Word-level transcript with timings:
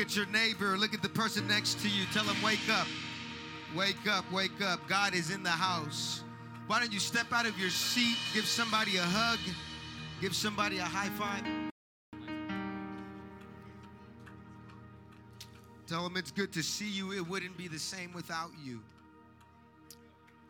at 0.00 0.16
your 0.16 0.26
neighbor, 0.26 0.76
look 0.78 0.94
at 0.94 1.02
the 1.02 1.08
person 1.08 1.46
next 1.46 1.78
to 1.80 1.88
you. 1.88 2.04
Tell 2.12 2.24
them, 2.24 2.36
wake 2.42 2.68
up. 2.70 2.86
Wake 3.76 4.08
up, 4.08 4.30
wake 4.32 4.60
up. 4.62 4.80
God 4.88 5.14
is 5.14 5.30
in 5.30 5.42
the 5.42 5.50
house. 5.50 6.24
Why 6.66 6.80
don't 6.80 6.92
you 6.92 6.98
step 6.98 7.26
out 7.32 7.46
of 7.46 7.58
your 7.58 7.70
seat, 7.70 8.16
give 8.32 8.46
somebody 8.46 8.96
a 8.96 9.02
hug, 9.02 9.38
give 10.20 10.34
somebody 10.34 10.78
a 10.78 10.84
high 10.84 11.10
five? 11.10 11.44
Tell 15.86 16.04
them 16.04 16.16
it's 16.16 16.30
good 16.30 16.52
to 16.52 16.62
see 16.62 16.88
you. 16.88 17.12
It 17.12 17.26
wouldn't 17.26 17.56
be 17.56 17.68
the 17.68 17.78
same 17.78 18.12
without 18.12 18.50
you. 18.64 18.80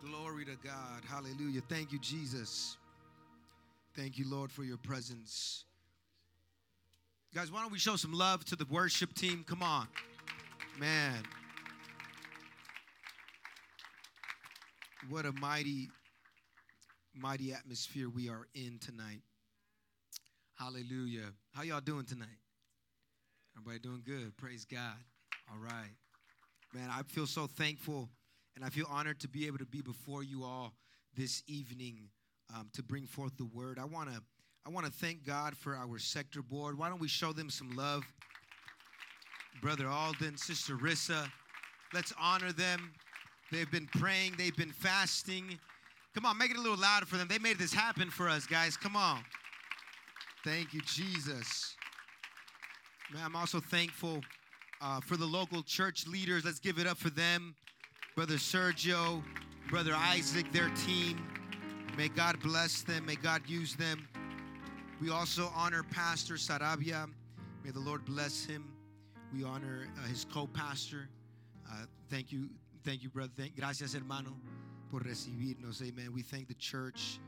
Glory 0.04 0.44
to 0.44 0.56
God. 0.62 1.02
Hallelujah. 1.08 1.62
Thank 1.68 1.92
you, 1.92 1.98
Jesus. 1.98 2.76
Thank 3.94 4.18
you, 4.18 4.30
Lord, 4.30 4.52
for 4.52 4.64
your 4.64 4.78
presence. 4.78 5.64
Guys, 7.32 7.52
why 7.52 7.62
don't 7.62 7.70
we 7.70 7.78
show 7.78 7.94
some 7.94 8.12
love 8.12 8.44
to 8.44 8.56
the 8.56 8.66
worship 8.68 9.14
team? 9.14 9.44
Come 9.46 9.62
on. 9.62 9.86
Man. 10.80 11.22
What 15.08 15.24
a 15.24 15.32
mighty, 15.32 15.90
mighty 17.14 17.52
atmosphere 17.52 18.10
we 18.10 18.28
are 18.28 18.48
in 18.56 18.80
tonight. 18.80 19.22
Hallelujah. 20.58 21.26
How 21.52 21.62
y'all 21.62 21.80
doing 21.80 22.04
tonight? 22.04 22.26
Everybody 23.56 23.78
doing 23.78 24.02
good. 24.04 24.36
Praise 24.36 24.64
God. 24.64 24.96
All 25.52 25.58
right. 25.62 25.92
Man, 26.74 26.90
I 26.90 27.02
feel 27.04 27.28
so 27.28 27.46
thankful 27.46 28.08
and 28.56 28.64
I 28.64 28.70
feel 28.70 28.86
honored 28.90 29.20
to 29.20 29.28
be 29.28 29.46
able 29.46 29.58
to 29.58 29.66
be 29.66 29.82
before 29.82 30.24
you 30.24 30.42
all 30.42 30.72
this 31.16 31.44
evening 31.46 32.08
um, 32.52 32.70
to 32.72 32.82
bring 32.82 33.06
forth 33.06 33.36
the 33.36 33.46
word. 33.46 33.78
I 33.78 33.84
want 33.84 34.12
to 34.12 34.20
I 34.66 34.70
want 34.70 34.86
to 34.86 34.92
thank 34.92 35.24
God 35.24 35.56
for 35.56 35.74
our 35.74 35.98
sector 35.98 36.42
board. 36.42 36.78
Why 36.78 36.88
don't 36.88 37.00
we 37.00 37.08
show 37.08 37.32
them 37.32 37.48
some 37.48 37.70
love? 37.70 38.02
Brother 39.62 39.88
Alden, 39.88 40.36
Sister 40.36 40.76
Rissa, 40.76 41.30
let's 41.92 42.12
honor 42.20 42.52
them. 42.52 42.92
They've 43.50 43.70
been 43.70 43.88
praying, 43.98 44.34
they've 44.38 44.56
been 44.56 44.72
fasting. 44.72 45.58
Come 46.14 46.26
on, 46.26 46.38
make 46.38 46.50
it 46.50 46.56
a 46.56 46.60
little 46.60 46.78
louder 46.78 47.06
for 47.06 47.16
them. 47.16 47.28
They 47.28 47.38
made 47.38 47.58
this 47.58 47.72
happen 47.72 48.10
for 48.10 48.28
us, 48.28 48.46
guys. 48.46 48.76
Come 48.76 48.96
on. 48.96 49.20
Thank 50.44 50.72
you, 50.72 50.80
Jesus. 50.82 51.76
Man, 53.12 53.22
I'm 53.24 53.36
also 53.36 53.60
thankful 53.60 54.20
uh, 54.80 55.00
for 55.00 55.16
the 55.16 55.26
local 55.26 55.62
church 55.62 56.06
leaders. 56.06 56.44
Let's 56.44 56.60
give 56.60 56.78
it 56.78 56.86
up 56.86 56.96
for 56.96 57.10
them. 57.10 57.54
Brother 58.16 58.36
Sergio, 58.36 59.22
Brother 59.68 59.94
Isaac, 59.94 60.50
their 60.52 60.70
team. 60.86 61.20
May 61.96 62.08
God 62.08 62.40
bless 62.40 62.82
them. 62.82 63.06
May 63.06 63.16
God 63.16 63.42
use 63.46 63.74
them. 63.74 64.08
We 65.00 65.08
also 65.08 65.50
honor 65.56 65.82
Pastor 65.82 66.34
Sarabia. 66.34 67.08
May 67.64 67.70
the 67.70 67.80
Lord 67.80 68.04
bless 68.04 68.44
him. 68.44 68.70
We 69.34 69.44
honor 69.44 69.86
uh, 69.96 70.06
his 70.06 70.26
co-pastor. 70.30 71.08
Uh, 71.66 71.86
thank 72.10 72.30
you, 72.30 72.50
thank 72.84 73.02
you, 73.02 73.08
brother. 73.08 73.32
Thank, 73.34 73.56
gracias, 73.56 73.94
hermano, 73.94 74.36
por 74.90 75.00
recibirnos. 75.00 75.80
Amen. 75.80 76.12
We 76.12 76.20
thank 76.20 76.48
the 76.48 76.54
church 76.54 77.18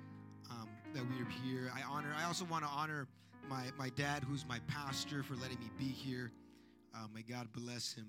um, 0.50 0.68
that 0.92 1.02
we 1.02 1.22
are 1.22 1.28
here. 1.42 1.72
I 1.74 1.80
honor. 1.90 2.14
I 2.14 2.24
also 2.24 2.44
want 2.44 2.62
to 2.62 2.70
honor 2.70 3.08
my 3.48 3.64
my 3.78 3.88
dad, 3.90 4.22
who's 4.22 4.44
my 4.46 4.58
pastor, 4.68 5.22
for 5.22 5.34
letting 5.36 5.58
me 5.58 5.70
be 5.78 5.88
here. 5.88 6.30
Uh, 6.94 7.06
may 7.14 7.22
God 7.22 7.48
bless 7.54 7.94
him. 7.94 8.06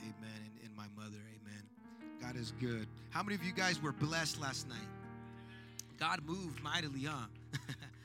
Amen. 0.00 0.14
And, 0.24 0.68
and 0.68 0.74
my 0.74 0.86
mother. 0.96 1.18
Amen. 1.18 1.62
God 2.22 2.34
is 2.34 2.54
good. 2.58 2.86
How 3.10 3.22
many 3.22 3.34
of 3.34 3.44
you 3.44 3.52
guys 3.52 3.82
were 3.82 3.92
blessed 3.92 4.40
last 4.40 4.66
night? 4.70 4.88
God 5.98 6.24
moved 6.24 6.62
mightily, 6.62 7.04
huh? 7.04 7.26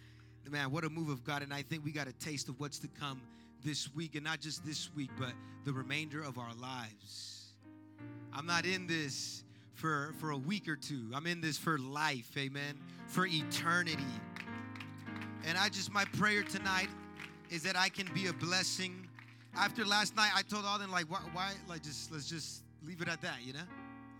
Man, 0.50 0.72
what 0.72 0.84
a 0.84 0.90
move 0.90 1.10
of 1.10 1.24
God. 1.24 1.44
And 1.44 1.54
I 1.54 1.62
think 1.62 1.86
we 1.86 1.92
got 1.92 2.08
a 2.08 2.14
taste 2.14 2.50
of 2.50 2.60
what's 2.60 2.80
to 2.80 2.88
come 2.88 3.22
this 3.64 3.94
week, 3.94 4.16
and 4.16 4.24
not 4.24 4.42
just 4.42 4.66
this 4.66 4.90
week, 4.96 5.12
but 5.20 5.34
the 5.66 5.72
remainder 5.72 6.22
of 6.24 6.38
our 6.38 6.54
lives. 6.60 7.54
I'm 8.34 8.46
not 8.46 8.66
in 8.66 8.88
this 8.88 9.44
for, 9.74 10.14
for 10.20 10.32
a 10.32 10.38
week 10.38 10.68
or 10.68 10.76
two, 10.76 11.10
I'm 11.14 11.26
in 11.26 11.42
this 11.42 11.58
for 11.58 11.78
life, 11.78 12.30
amen, 12.38 12.80
for 13.08 13.26
eternity. 13.26 14.04
And 15.46 15.58
I 15.58 15.70
just, 15.70 15.92
my 15.92 16.06
prayer 16.06 16.44
tonight 16.44 16.90
is 17.50 17.64
that 17.64 17.76
I 17.76 17.90
can 17.90 18.08
be 18.14 18.28
a 18.28 18.34
blessing. 18.34 19.08
After 19.56 19.84
last 19.84 20.16
night, 20.16 20.32
I 20.36 20.44
told 20.44 20.66
Alden, 20.66 20.92
like, 20.92 21.10
why, 21.10 21.20
why, 21.34 21.54
like, 21.68 21.82
just, 21.82 22.12
let's 22.12 22.30
just 22.30 22.64
leave 22.86 23.02
it 23.02 23.08
at 23.08 23.22
that, 23.22 23.38
you 23.44 23.54
know? 23.54 23.60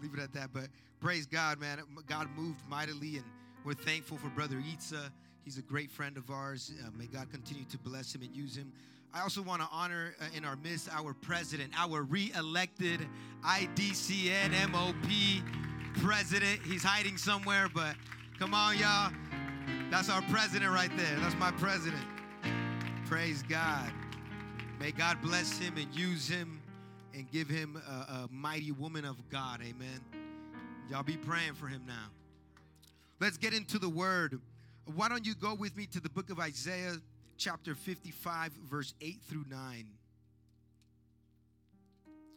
Leave 0.02 0.14
it 0.16 0.20
at 0.20 0.34
that. 0.34 0.50
But 0.52 0.68
praise 1.00 1.28
God, 1.28 1.60
man. 1.60 1.80
God 2.08 2.28
moved 2.36 2.68
mightily, 2.68 3.18
and 3.18 3.26
we're 3.64 3.74
thankful 3.74 4.18
for 4.18 4.30
Brother 4.30 4.62
Itza. 4.74 5.12
He's 5.44 5.58
a 5.58 5.62
great 5.62 5.90
friend 5.90 6.18
of 6.18 6.30
ours. 6.30 6.72
Uh, 6.82 6.90
may 6.98 7.08
God 7.08 7.32
continue 7.32 7.66
to 7.66 7.78
bless 7.80 8.14
him 8.14 8.22
and 8.22 8.36
use 8.36 8.56
him. 8.56 8.72
I 9.14 9.22
also 9.22 9.42
want 9.42 9.62
to 9.62 9.68
honor 9.72 10.16
uh, 10.22 10.26
in 10.36 10.46
our 10.46 10.56
midst 10.56 10.90
our 10.94 11.14
president, 11.14 11.72
our 11.78 12.04
re 12.04 12.32
elected 12.38 13.08
IDCN 13.44 14.72
MOP 14.72 16.04
president. 16.04 16.62
He's 16.64 16.84
hiding 16.84 17.18
somewhere, 17.18 17.68
but 17.74 17.96
come 18.40 18.54
on, 18.54 18.78
y'all. 18.78 19.12
That's 19.90 20.10
our 20.10 20.22
president 20.24 20.72
right 20.72 20.96
there. 20.96 21.20
That's 21.20 21.36
my 21.36 21.52
president. 21.52 22.04
Praise 23.06 23.44
God. 23.44 23.92
May 24.80 24.92
God 24.92 25.22
bless 25.22 25.58
him 25.58 25.76
and 25.78 25.94
use 25.94 26.28
him 26.28 26.62
and 27.14 27.30
give 27.30 27.50
him 27.50 27.82
a, 27.88 27.92
a 27.92 28.30
mighty 28.32 28.72
woman 28.72 29.04
of 29.04 29.18
God. 29.30 29.60
Amen. 29.62 30.00
Y'all 30.90 31.04
be 31.04 31.18
praying 31.18 31.56
for 31.56 31.68
him 31.68 31.82
now. 31.86 32.08
Let's 33.20 33.38
get 33.38 33.54
into 33.54 33.78
the 33.78 33.90
word. 33.90 34.40
Why 34.86 35.10
don't 35.10 35.26
you 35.26 35.36
go 35.36 35.54
with 35.54 35.76
me 35.78 35.86
to 35.88 36.00
the 36.00 36.10
book 36.10 36.30
of 36.30 36.40
Isaiah, 36.40 36.96
chapter 37.38 37.76
55, 37.76 38.52
verse 38.70 38.94
8 39.02 39.20
through 39.30 39.46
9. 39.50 39.86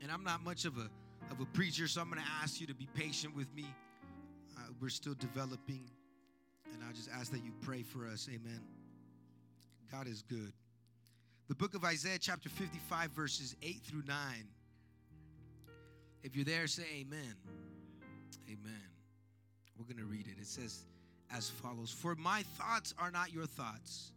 And 0.03 0.13
I'm 0.13 0.25
not 0.25 0.45
much 0.45 0.65
of 0.65 0.77
a 0.77 0.89
of 1.31 1.41
a 1.41 1.47
preacher, 1.47 1.89
so 1.89 2.03
I'm 2.03 2.11
going 2.11 2.21
to 2.21 2.29
ask 2.43 2.61
you 2.61 2.67
to 2.67 2.75
be 2.75 2.87
patient 2.95 3.35
with 3.35 3.53
me. 3.55 3.65
Uh, 4.57 4.61
we're 4.81 4.91
still 4.91 5.15
developing, 5.15 5.89
and 6.73 6.83
I 6.87 6.93
just 6.93 7.09
ask 7.11 7.33
that 7.33 7.43
you 7.43 7.53
pray 7.63 7.83
for 7.83 8.07
us. 8.07 8.29
Amen. 8.29 8.61
God 9.91 10.07
is 10.07 10.23
good. 10.23 10.53
The 11.49 11.55
book 11.55 11.75
of 11.75 11.85
Isaiah, 11.85 12.19
chapter 12.19 12.49
55, 12.49 13.11
verses 13.11 13.57
8 13.63 13.81
through 13.85 14.03
9. 14.07 14.17
If 16.23 16.37
you're 16.37 16.45
there, 16.45 16.67
say 16.67 16.85
amen. 17.01 17.35
Amen. 18.47 18.89
We're 19.79 19.85
going 19.85 19.99
to 19.99 20.11
read 20.11 20.27
it. 20.27 20.41
It 20.41 20.47
says 20.47 20.85
as 21.37 21.51
follows 21.51 21.91
For 21.91 22.15
my 22.15 22.43
thoughts 22.59 22.95
are 22.99 23.11
not 23.11 23.33
your 23.33 23.47
thoughts, 23.47 24.13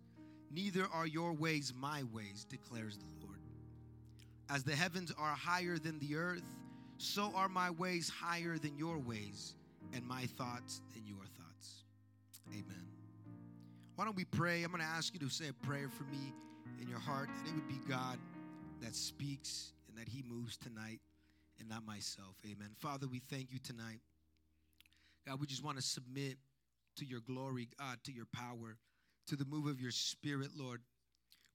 neither 0.52 0.88
are 0.94 1.08
your 1.08 1.34
ways 1.34 1.74
my 1.76 2.04
ways, 2.14 2.46
declares 2.50 2.98
the 2.98 3.26
Lord. 3.26 3.40
As 4.50 4.64
the 4.64 4.76
heavens 4.76 5.12
are 5.18 5.36
higher 5.36 5.78
than 5.78 6.00
the 6.00 6.16
earth, 6.16 6.44
so 6.98 7.32
are 7.36 7.50
my 7.50 7.70
ways 7.72 8.10
higher 8.10 8.58
than 8.58 8.78
your 8.78 8.98
ways, 8.98 9.56
and 9.94 10.06
my 10.06 10.26
thoughts 10.26 10.82
than 10.94 11.06
your 11.06 11.26
thoughts. 11.38 11.84
Amen. 12.50 12.88
Why 13.96 14.06
don't 14.06 14.16
we 14.16 14.26
pray? 14.26 14.64
I'm 14.64 14.72
going 14.72 14.82
to 14.82 14.88
ask 14.88 15.14
you 15.14 15.20
to 15.22 15.30
say 15.30 15.46
a 15.50 15.66
prayer 15.66 15.90
for 15.90 16.04
me 16.04 16.34
in 16.82 16.88
your 16.88 17.00
heart 17.00 17.30
that 17.36 17.50
it 17.50 17.56
would 17.56 17.68
be 17.68 17.80
God 17.90 18.18
that 18.82 18.96
speaks 18.96 19.74
and 19.90 19.98
that 19.98 20.08
He 20.08 20.24
moves 20.28 20.56
tonight 20.58 21.00
and 21.60 21.68
not 21.68 21.86
myself. 21.86 22.36
Amen. 22.46 22.70
Father, 22.78 23.08
we 23.08 23.20
thank 23.30 23.52
you 23.52 23.60
tonight. 23.60 24.00
God, 25.28 25.40
we 25.42 25.48
just 25.48 25.64
want 25.64 25.78
to 25.78 25.84
submit 25.84 26.38
to 26.98 27.06
your 27.06 27.22
glory, 27.22 27.70
God, 27.80 27.98
to 28.04 28.12
your 28.12 28.28
power, 28.34 28.78
to 29.28 29.36
the 29.36 29.46
move 29.46 29.68
of 29.68 29.82
your 29.82 29.92
spirit, 29.92 30.52
Lord. 30.56 30.82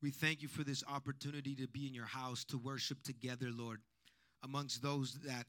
We 0.03 0.11
thank 0.11 0.43
you 0.43 0.49
for 0.49 0.65
this 0.65 0.83
opportunity 0.93 1.55
to 1.57 1.69
be 1.69 1.87
in 1.87 1.95
your 1.95 2.07
house, 2.07 2.45
to 2.47 2.59
worship 2.59 3.03
together, 3.03 3.51
Lord 3.51 3.81
amongst 4.43 4.83
those 4.83 5.15
that 5.25 5.47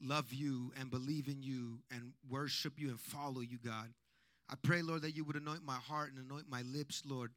love 0.00 0.32
you 0.32 0.72
and 0.78 0.90
believe 0.90 1.28
in 1.28 1.42
you 1.42 1.78
and 1.90 2.12
worship 2.28 2.74
you 2.76 2.88
and 2.88 3.00
follow 3.00 3.40
you, 3.40 3.58
God. 3.64 3.92
I 4.50 4.54
pray, 4.60 4.82
Lord, 4.82 5.02
that 5.02 5.14
you 5.14 5.24
would 5.24 5.36
anoint 5.36 5.64
my 5.64 5.76
heart 5.76 6.12
and 6.12 6.24
anoint 6.24 6.48
my 6.48 6.62
lips, 6.62 7.02
Lord, 7.06 7.30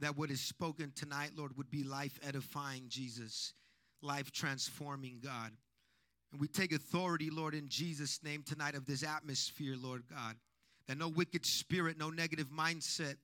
that 0.00 0.16
what 0.16 0.30
is 0.30 0.40
spoken 0.40 0.92
tonight, 0.94 1.32
Lord, 1.36 1.56
would 1.56 1.70
be 1.70 1.84
life 1.84 2.18
edifying, 2.26 2.84
Jesus, 2.88 3.52
life 4.02 4.32
transforming, 4.32 5.20
God. 5.22 5.52
And 6.32 6.40
we 6.40 6.48
take 6.48 6.72
authority, 6.72 7.28
Lord, 7.28 7.54
in 7.54 7.68
Jesus' 7.68 8.20
name 8.24 8.42
tonight 8.42 8.74
of 8.74 8.86
this 8.86 9.02
atmosphere, 9.02 9.74
Lord 9.78 10.04
God, 10.08 10.36
that 10.90 10.98
no 10.98 11.08
wicked 11.08 11.46
spirit, 11.46 11.96
no 11.96 12.10
negative 12.10 12.48
mindset, 12.48 13.14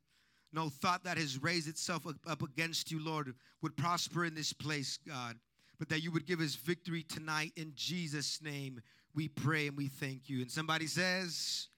no 0.53 0.69
thought 0.69 1.03
that 1.05 1.19
has 1.19 1.43
raised 1.43 1.69
itself 1.69 2.07
up 2.27 2.43
against 2.43 2.91
you, 2.91 3.05
Lord, 3.05 3.35
would 3.61 3.77
prosper 3.77 4.25
in 4.25 4.35
this 4.35 4.53
place, 4.53 4.99
God 5.07 5.37
but 5.79 5.89
that 5.91 6.03
you 6.03 6.11
would 6.11 6.27
give 6.27 6.41
us 6.41 6.55
victory 6.55 7.03
tonight. 7.03 7.53
In 7.57 7.73
Jesus' 7.75 8.41
name, 8.43 8.81
we 9.15 9.29
pray 9.29 9.67
and 9.67 9.77
we 9.77 9.89
thank 9.89 10.29
you. 10.29 10.41
And 10.41 10.51
somebody 10.51 10.87
says, 10.87 11.69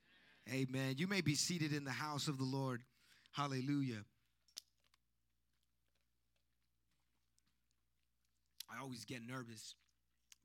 Amen. 0.50 0.94
You 0.96 1.06
may 1.06 1.20
be 1.20 1.34
seated 1.34 1.72
in 1.72 1.84
the 1.84 1.90
house 1.90 2.26
of 2.26 2.38
the 2.38 2.44
Lord. 2.44 2.82
Hallelujah. 3.32 4.00
I 8.72 8.80
always 8.80 9.04
get 9.04 9.20
nervous 9.26 9.74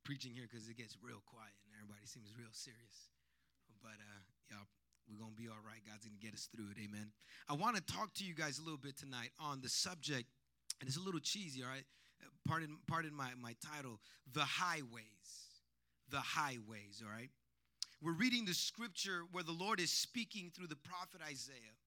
preaching 0.04 0.34
here 0.34 0.46
because 0.50 0.68
it 0.68 0.76
gets 0.76 0.98
real 1.02 1.22
quiet 1.26 1.54
and 1.64 1.74
everybody 1.80 2.06
seems 2.06 2.28
real 2.38 2.52
serious. 2.52 3.12
But 3.82 3.96
uh, 3.96 4.22
y'all, 4.52 4.68
we're 5.10 5.20
gonna 5.20 5.36
be 5.36 5.48
all 5.48 5.62
right. 5.66 5.82
God's 5.86 6.06
gonna 6.06 6.18
get 6.22 6.34
us 6.34 6.50
through 6.54 6.70
it. 6.72 6.78
Amen. 6.84 7.12
I 7.50 7.54
want 7.54 7.76
to 7.76 7.82
talk 7.82 8.14
to 8.16 8.24
you 8.24 8.34
guys 8.34 8.60
a 8.60 8.64
little 8.64 8.78
bit 8.78 8.98
tonight 8.98 9.32
on 9.40 9.62
the 9.62 9.70
subject, 9.70 10.28
and 10.80 10.88
it's 10.88 10.98
a 10.98 11.02
little 11.02 11.20
cheesy, 11.20 11.64
all 11.64 11.70
right? 11.70 11.86
Uh, 12.22 12.28
pardon, 12.48 12.78
pardon 12.88 13.14
my, 13.14 13.30
my 13.40 13.56
title, 13.74 14.00
The 14.32 14.42
Highways. 14.42 15.04
The 16.10 16.20
Highways, 16.20 17.02
all 17.04 17.12
right? 17.12 17.30
We're 18.02 18.14
reading 18.14 18.46
the 18.46 18.54
scripture 18.54 19.24
where 19.32 19.44
the 19.44 19.54
Lord 19.54 19.80
is 19.80 19.92
speaking 19.92 20.52
through 20.54 20.68
the 20.68 20.76
prophet 20.76 21.22
Isaiah. 21.26 21.78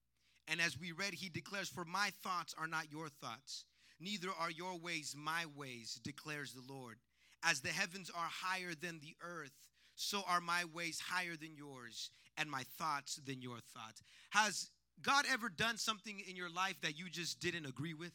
And 0.47 0.61
as 0.61 0.79
we 0.79 0.91
read, 0.91 1.13
he 1.13 1.29
declares, 1.29 1.69
For 1.69 1.85
my 1.85 2.11
thoughts 2.23 2.55
are 2.57 2.67
not 2.67 2.91
your 2.91 3.09
thoughts, 3.09 3.65
neither 3.99 4.29
are 4.39 4.49
your 4.49 4.77
ways 4.77 5.13
my 5.15 5.45
ways, 5.55 5.99
declares 6.03 6.53
the 6.53 6.73
Lord. 6.73 6.97
As 7.43 7.61
the 7.61 7.69
heavens 7.69 8.09
are 8.09 8.29
higher 8.31 8.73
than 8.73 8.99
the 8.99 9.15
earth, 9.21 9.53
so 9.97 10.21
are 10.29 10.39
my 10.39 10.63
ways 10.73 11.01
higher 11.09 11.35
than 11.35 11.55
yours, 11.57 12.11
and 12.37 12.49
my 12.49 12.61
thoughts 12.77 13.19
than 13.25 13.41
your 13.41 13.57
thoughts. 13.73 14.03
Has 14.29 14.69
God 15.01 15.25
ever 15.29 15.49
done 15.49 15.77
something 15.77 16.21
in 16.29 16.35
your 16.35 16.51
life 16.51 16.75
that 16.83 16.97
you 16.97 17.09
just 17.09 17.39
didn't 17.39 17.65
agree 17.65 17.95
with? 17.95 18.11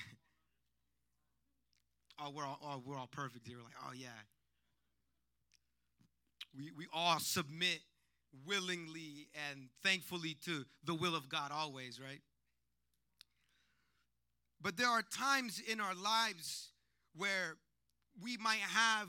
oh, 2.20 2.30
we're 2.34 2.44
all, 2.44 2.58
oh, 2.62 2.82
we're 2.84 2.98
all 2.98 3.08
perfect 3.10 3.46
here. 3.46 3.56
We're 3.58 3.64
like, 3.64 3.74
oh, 3.86 3.92
yeah. 3.94 4.08
We, 6.58 6.72
we 6.76 6.86
all 6.92 7.20
submit 7.20 7.78
willingly 8.44 9.28
and 9.48 9.68
thankfully 9.84 10.36
to 10.44 10.64
the 10.84 10.94
will 10.94 11.14
of 11.14 11.28
God 11.28 11.52
always, 11.52 12.00
right? 12.00 12.20
But 14.60 14.76
there 14.76 14.88
are 14.88 15.02
times 15.02 15.62
in 15.64 15.80
our 15.80 15.94
lives 15.94 16.70
where 17.14 17.56
we 18.20 18.36
might 18.38 18.58
have 18.58 19.08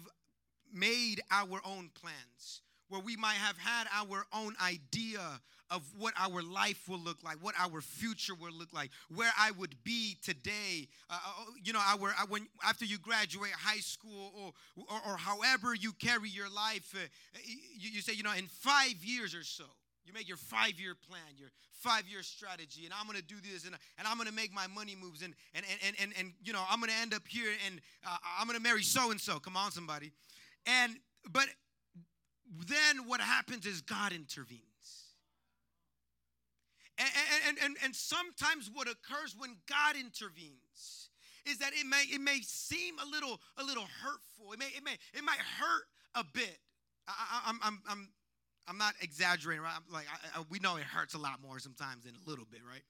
made 0.73 1.21
our 1.31 1.61
own 1.65 1.89
plans, 1.93 2.61
where 2.89 3.01
we 3.01 3.15
might 3.15 3.35
have 3.35 3.57
had 3.57 3.87
our 3.93 4.25
own 4.33 4.55
idea 4.61 5.41
of 5.69 5.81
what 5.97 6.13
our 6.19 6.43
life 6.43 6.89
will 6.89 6.99
look 6.99 7.23
like, 7.23 7.37
what 7.37 7.55
our 7.57 7.79
future 7.79 8.35
will 8.35 8.51
look 8.51 8.73
like, 8.73 8.91
where 9.15 9.31
I 9.39 9.51
would 9.51 9.75
be 9.83 10.17
today. 10.21 10.89
Uh, 11.09 11.13
uh 11.13 11.45
you 11.63 11.71
know, 11.71 11.79
our 11.79 12.09
uh, 12.09 12.25
when 12.27 12.47
after 12.63 12.83
you 12.83 12.97
graduate 12.97 13.53
high 13.53 13.79
school 13.79 14.33
or 14.35 14.51
or, 14.75 15.13
or 15.13 15.17
however 15.17 15.73
you 15.73 15.93
carry 15.93 16.29
your 16.29 16.49
life, 16.49 16.93
uh, 16.93 17.39
you, 17.45 17.91
you 17.91 18.01
say, 18.01 18.13
you 18.13 18.23
know, 18.23 18.33
in 18.33 18.47
five 18.47 18.95
years 19.03 19.33
or 19.33 19.43
so. 19.43 19.65
You 20.03 20.13
make 20.13 20.27
your 20.27 20.37
five 20.37 20.79
year 20.79 20.95
plan, 20.95 21.37
your 21.37 21.49
five 21.81 22.07
year 22.07 22.23
strategy, 22.23 22.85
and 22.85 22.93
I'm 22.93 23.05
gonna 23.05 23.21
do 23.21 23.35
this, 23.41 23.65
and, 23.65 23.75
and 23.97 24.07
I'm 24.07 24.17
gonna 24.17 24.31
make 24.31 24.51
my 24.53 24.67
money 24.67 24.95
moves, 24.99 25.21
and, 25.21 25.33
and, 25.53 25.63
and, 25.85 25.95
and, 26.01 26.11
and 26.17 26.33
you 26.43 26.53
know, 26.53 26.63
I'm 26.69 26.79
gonna 26.79 26.93
end 27.01 27.13
up 27.13 27.21
here, 27.27 27.49
and 27.65 27.79
uh, 28.05 28.17
I'm 28.39 28.47
gonna 28.47 28.59
marry 28.59 28.83
so 28.83 29.11
and 29.11 29.21
so. 29.21 29.39
Come 29.39 29.55
on, 29.55 29.71
somebody. 29.71 30.11
And, 30.65 30.95
but 31.31 31.47
then 32.67 33.07
what 33.07 33.21
happens 33.21 33.65
is 33.65 33.81
God 33.81 34.13
intervenes. 34.13 34.61
And, 36.97 37.09
and, 37.47 37.57
and, 37.63 37.77
and 37.83 37.95
sometimes 37.95 38.69
what 38.71 38.87
occurs 38.87 39.35
when 39.37 39.57
God 39.67 39.95
intervenes 39.95 41.09
is 41.45 41.57
that 41.57 41.71
it 41.73 41.87
may, 41.87 42.03
it 42.11 42.21
may 42.21 42.39
seem 42.43 42.95
a 42.99 43.09
little, 43.09 43.39
a 43.57 43.63
little 43.63 43.87
hurtful. 44.03 44.53
It 44.53 44.59
may, 44.59 44.67
it 44.67 44.83
may, 44.83 44.93
it 45.13 45.23
might 45.23 45.39
hurt 45.39 45.83
a 46.15 46.23
bit. 46.23 46.59
I, 47.07 47.41
I'm, 47.47 47.59
I'm, 47.63 47.81
I'm, 47.89 48.09
I'm 48.67 48.77
not 48.77 48.93
exaggerating, 49.01 49.63
right? 49.63 49.73
I'm 49.75 49.91
like, 49.91 50.05
I, 50.07 50.39
I, 50.39 50.43
we 50.49 50.59
know 50.59 50.75
it 50.75 50.83
hurts 50.83 51.15
a 51.15 51.17
lot 51.17 51.41
more 51.41 51.57
sometimes 51.57 52.03
than 52.03 52.13
a 52.15 52.29
little 52.29 52.45
bit, 52.49 52.61
right? 52.67 52.83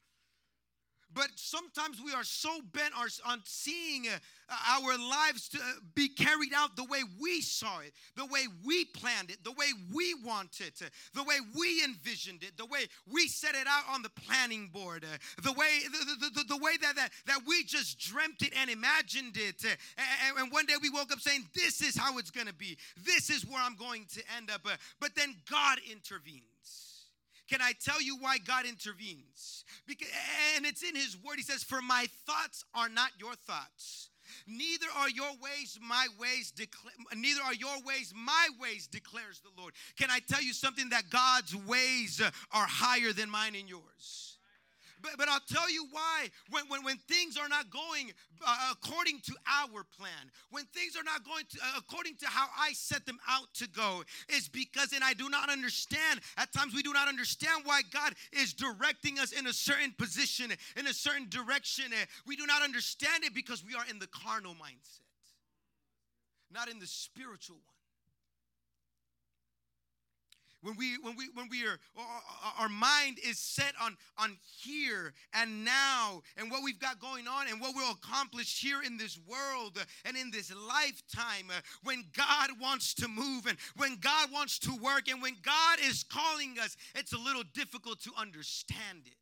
But 1.13 1.29
sometimes 1.35 1.99
we 2.03 2.13
are 2.13 2.23
so 2.23 2.61
bent 2.73 2.93
on 2.97 3.41
seeing 3.43 4.07
uh, 4.07 4.53
our 4.69 4.97
lives 4.97 5.49
to 5.49 5.59
be 5.93 6.07
carried 6.07 6.53
out 6.55 6.75
the 6.75 6.85
way 6.85 7.01
we 7.19 7.41
saw 7.41 7.79
it, 7.79 7.93
the 8.15 8.25
way 8.25 8.45
we 8.65 8.85
planned 8.85 9.29
it, 9.29 9.43
the 9.43 9.51
way 9.51 9.67
we 9.93 10.13
wanted 10.25 10.73
it, 10.81 10.91
the 11.13 11.23
way 11.23 11.37
we 11.57 11.83
envisioned 11.83 12.43
it, 12.43 12.57
the 12.57 12.65
way 12.65 12.85
we 13.11 13.27
set 13.27 13.55
it 13.55 13.67
out 13.67 13.83
on 13.89 14.01
the 14.01 14.09
planning 14.09 14.69
board, 14.73 15.03
uh, 15.03 15.17
the 15.43 15.51
way 15.53 15.79
the, 15.85 16.05
the, 16.05 16.29
the, 16.35 16.43
the 16.55 16.57
way 16.57 16.77
that, 16.81 16.95
that, 16.95 17.11
that 17.25 17.39
we 17.47 17.63
just 17.63 17.99
dreamt 17.99 18.41
it 18.41 18.53
and 18.57 18.69
imagined 18.69 19.35
it. 19.37 19.63
And, 19.65 20.37
and 20.37 20.51
one 20.51 20.65
day 20.65 20.75
we 20.81 20.89
woke 20.89 21.11
up 21.11 21.19
saying, 21.19 21.45
This 21.53 21.81
is 21.81 21.97
how 21.97 22.17
it's 22.17 22.31
going 22.31 22.47
to 22.47 22.53
be, 22.53 22.77
this 23.03 23.29
is 23.29 23.45
where 23.45 23.61
I'm 23.61 23.75
going 23.75 24.05
to 24.13 24.23
end 24.37 24.49
up. 24.49 24.61
But 24.99 25.15
then 25.15 25.35
God 25.49 25.79
intervened. 25.89 26.50
Can 27.51 27.62
I 27.62 27.74
tell 27.83 28.01
you 28.01 28.15
why 28.15 28.38
God 28.38 28.65
intervenes? 28.65 29.65
Because, 29.86 30.07
and 30.56 30.65
it's 30.65 30.83
in 30.83 30.95
His 30.95 31.18
Word. 31.18 31.36
He 31.36 31.44
says, 31.44 31.63
For 31.63 31.81
my 31.81 32.06
thoughts 32.25 32.63
are 32.74 32.88
not 32.88 33.12
your 33.19 33.36
thoughts. 33.36 34.09
Neither 34.48 34.86
are 34.98 35.09
your 35.09 35.31
ways 35.42 35.77
my 35.86 36.07
ways, 36.18 36.51
declare, 36.51 36.94
neither 37.13 37.42
are 37.42 37.53
your 37.53 37.75
ways 37.86 38.13
my 38.15 38.48
ways, 38.57 38.88
declares 38.88 39.42
the 39.42 39.62
Lord. 39.62 39.74
Can 40.00 40.09
I 40.09 40.19
tell 40.19 40.42
you 40.42 40.53
something 40.53 40.89
that 40.92 41.09
God's 41.09 41.53
ways 41.53 42.21
are 42.21 42.68
higher 42.68 43.12
than 43.12 43.30
mine 43.30 43.56
and 43.56 43.68
yours? 43.68 44.31
But, 45.01 45.12
but 45.18 45.30
I'll 45.30 45.39
tell 45.48 45.69
you 45.69 45.86
why. 45.92 46.30
When, 46.50 46.63
when, 46.68 46.83
when 46.83 46.98
things 46.98 47.38
are 47.38 47.50
not 47.50 47.69
going 47.69 48.12
uh, 48.45 48.71
according 48.71 49.19
to 49.21 49.33
our 49.48 49.83
plan, 49.98 50.31
when 50.50 50.65
things 50.65 50.95
are 50.95 51.03
not 51.03 51.25
going 51.25 51.45
to, 51.51 51.59
uh, 51.59 51.80
according 51.80 52.15
to 52.18 52.27
how 52.27 52.48
I 52.57 52.74
set 52.74 53.06
them 53.06 53.19
out 53.30 53.53
to 53.56 53.68
go, 53.69 54.03
is 54.30 54.48
because, 54.48 54.94
and 54.94 55.03
I 55.03 55.13
do 55.13 55.30
not 55.30 55.50
understand, 55.50 56.21
at 56.38 56.51
times 56.53 56.74
we 56.74 56.83
do 56.83 56.94
not 56.94 57.07
understand 57.07 57.63
why 57.65 57.81
God 57.92 58.13
is 58.31 58.53
directing 58.53 59.19
us 59.19 59.31
in 59.31 59.48
a 59.48 59.53
certain 59.53 59.94
position, 59.98 60.51
in 60.77 60.88
a 60.88 60.94
certain 60.94 61.27
direction. 61.30 61.86
We 62.25 62.36
do 62.36 62.45
not 62.45 62.62
understand 62.62 63.24
it 63.24 63.33
because 63.33 63.63
we 63.65 63.75
are 63.75 63.86
in 63.89 64.00
the 64.00 64.07
carnal 64.07 64.54
mindset, 64.54 65.01
not 66.51 66.69
in 66.69 66.80
the 66.80 66.88
spiritual 66.88 67.57
one 67.65 67.81
when 70.61 70.75
we 70.77 70.97
when 71.01 71.15
we 71.15 71.29
when 71.33 71.47
we 71.49 71.65
are 71.65 71.77
our 72.59 72.69
mind 72.69 73.17
is 73.27 73.39
set 73.39 73.73
on 73.81 73.97
on 74.17 74.37
here 74.59 75.13
and 75.33 75.65
now 75.65 76.21
and 76.37 76.51
what 76.51 76.63
we've 76.63 76.79
got 76.79 76.99
going 76.99 77.27
on 77.27 77.47
and 77.47 77.59
what 77.59 77.73
we'll 77.75 77.91
accomplish 77.91 78.61
here 78.61 78.81
in 78.83 78.97
this 78.97 79.19
world 79.27 79.83
and 80.05 80.15
in 80.17 80.31
this 80.31 80.53
lifetime 80.67 81.49
uh, 81.49 81.59
when 81.83 82.03
god 82.15 82.49
wants 82.59 82.93
to 82.93 83.07
move 83.07 83.45
and 83.47 83.57
when 83.77 83.97
god 83.97 84.31
wants 84.31 84.59
to 84.59 84.71
work 84.77 85.07
and 85.09 85.21
when 85.21 85.35
god 85.43 85.79
is 85.83 86.03
calling 86.03 86.55
us 86.61 86.75
it's 86.95 87.13
a 87.13 87.17
little 87.17 87.43
difficult 87.53 87.99
to 88.01 88.11
understand 88.17 89.05
it. 89.05 89.13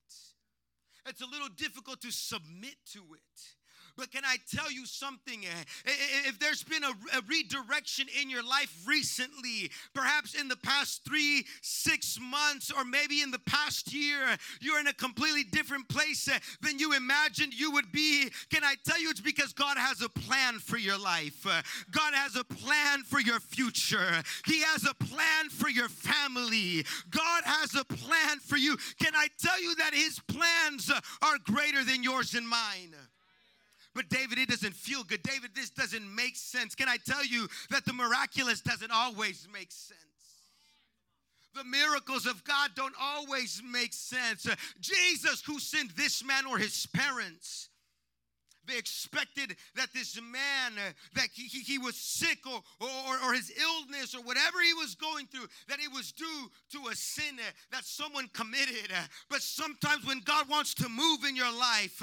It's 1.07 1.21
a 1.21 1.25
little 1.25 1.47
difficult 1.49 2.01
to 2.01 2.11
submit 2.11 2.75
to 2.93 2.99
it 3.13 3.58
but 3.97 4.11
can 4.11 4.23
I 4.25 4.37
tell 4.55 4.71
you 4.71 4.85
something? 4.85 5.45
Eh, 5.45 5.49
eh, 5.85 5.89
eh, 5.89 6.29
if 6.29 6.39
there's 6.39 6.63
been 6.63 6.83
a, 6.83 6.91
a 7.17 7.21
redirection 7.27 8.07
in 8.21 8.29
your 8.29 8.43
life 8.43 8.73
recently, 8.85 9.71
perhaps 9.93 10.33
in 10.33 10.47
the 10.47 10.57
past 10.57 11.03
three, 11.05 11.45
six 11.61 12.19
months, 12.21 12.71
or 12.71 12.83
maybe 12.85 13.21
in 13.21 13.31
the 13.31 13.39
past 13.39 13.93
year, 13.93 14.37
you're 14.61 14.79
in 14.79 14.87
a 14.87 14.93
completely 14.93 15.43
different 15.43 15.87
place 15.89 16.29
than 16.61 16.79
you 16.79 16.95
imagined 16.95 17.53
you 17.53 17.71
would 17.71 17.91
be. 17.91 18.29
Can 18.49 18.63
I 18.63 18.75
tell 18.85 19.01
you 19.01 19.09
it's 19.09 19.21
because 19.21 19.53
God 19.53 19.77
has 19.77 20.01
a 20.01 20.09
plan 20.09 20.59
for 20.59 20.77
your 20.77 20.97
life? 20.97 21.45
God 21.91 22.13
has 22.13 22.35
a 22.35 22.43
plan 22.43 23.03
for 23.03 23.19
your 23.19 23.39
future. 23.39 24.23
He 24.45 24.61
has 24.61 24.85
a 24.85 24.93
plan 24.93 25.49
for 25.49 25.69
your 25.69 25.89
family. 25.89 26.85
God 27.09 27.43
has 27.45 27.75
a 27.75 27.85
plan 27.85 28.39
for 28.39 28.57
you. 28.57 28.77
Can 29.01 29.13
I 29.15 29.27
tell 29.39 29.61
you 29.61 29.75
that 29.75 29.93
His 29.93 30.19
plans 30.27 30.91
are 31.21 31.37
greater 31.43 31.83
than 31.83 32.03
yours 32.03 32.33
and 32.33 32.47
mine? 32.47 32.95
But 33.95 34.09
David, 34.09 34.37
it 34.37 34.49
doesn't 34.49 34.75
feel 34.75 35.03
good. 35.03 35.23
David, 35.23 35.51
this 35.55 35.69
doesn't 35.69 36.15
make 36.15 36.35
sense. 36.35 36.75
Can 36.75 36.87
I 36.87 36.97
tell 36.97 37.25
you 37.25 37.47
that 37.69 37.85
the 37.85 37.93
miraculous 37.93 38.61
doesn't 38.61 38.91
always 38.91 39.47
make 39.51 39.71
sense? 39.71 39.99
The 41.55 41.63
miracles 41.63 42.27
of 42.27 42.43
God 42.43 42.71
don't 42.75 42.93
always 43.01 43.61
make 43.65 43.93
sense. 43.93 44.47
Uh, 44.47 44.55
Jesus, 44.79 45.41
who 45.43 45.59
sent 45.59 45.97
this 45.97 46.23
man 46.23 46.45
or 46.45 46.59
his 46.59 46.85
parents, 46.85 47.69
they 48.69 48.77
expected 48.77 49.55
that 49.75 49.89
this 49.93 50.19
man, 50.21 50.77
uh, 50.77 50.91
that 51.15 51.29
he, 51.33 51.43
he, 51.43 51.59
he, 51.61 51.77
was 51.77 51.95
sick 51.95 52.39
or, 52.45 52.61
or, 52.79 53.15
or 53.25 53.33
his 53.33 53.51
illness 53.57 54.15
or 54.15 54.21
whatever 54.21 54.61
he 54.61 54.73
was 54.73 54.95
going 54.95 55.25
through, 55.27 55.47
that 55.67 55.79
it 55.79 55.91
was 55.91 56.11
due 56.11 56.51
to 56.71 56.89
a 56.89 56.95
sin 56.95 57.35
uh, 57.39 57.51
that 57.71 57.83
someone 57.83 58.29
committed. 58.33 58.91
Uh, 58.91 59.01
but 59.29 59.41
sometimes 59.41 60.05
when 60.05 60.19
God 60.19 60.47
wants 60.49 60.73
to 60.75 60.89
move 60.89 61.23
in 61.27 61.35
your 61.35 61.51
life, 61.51 62.01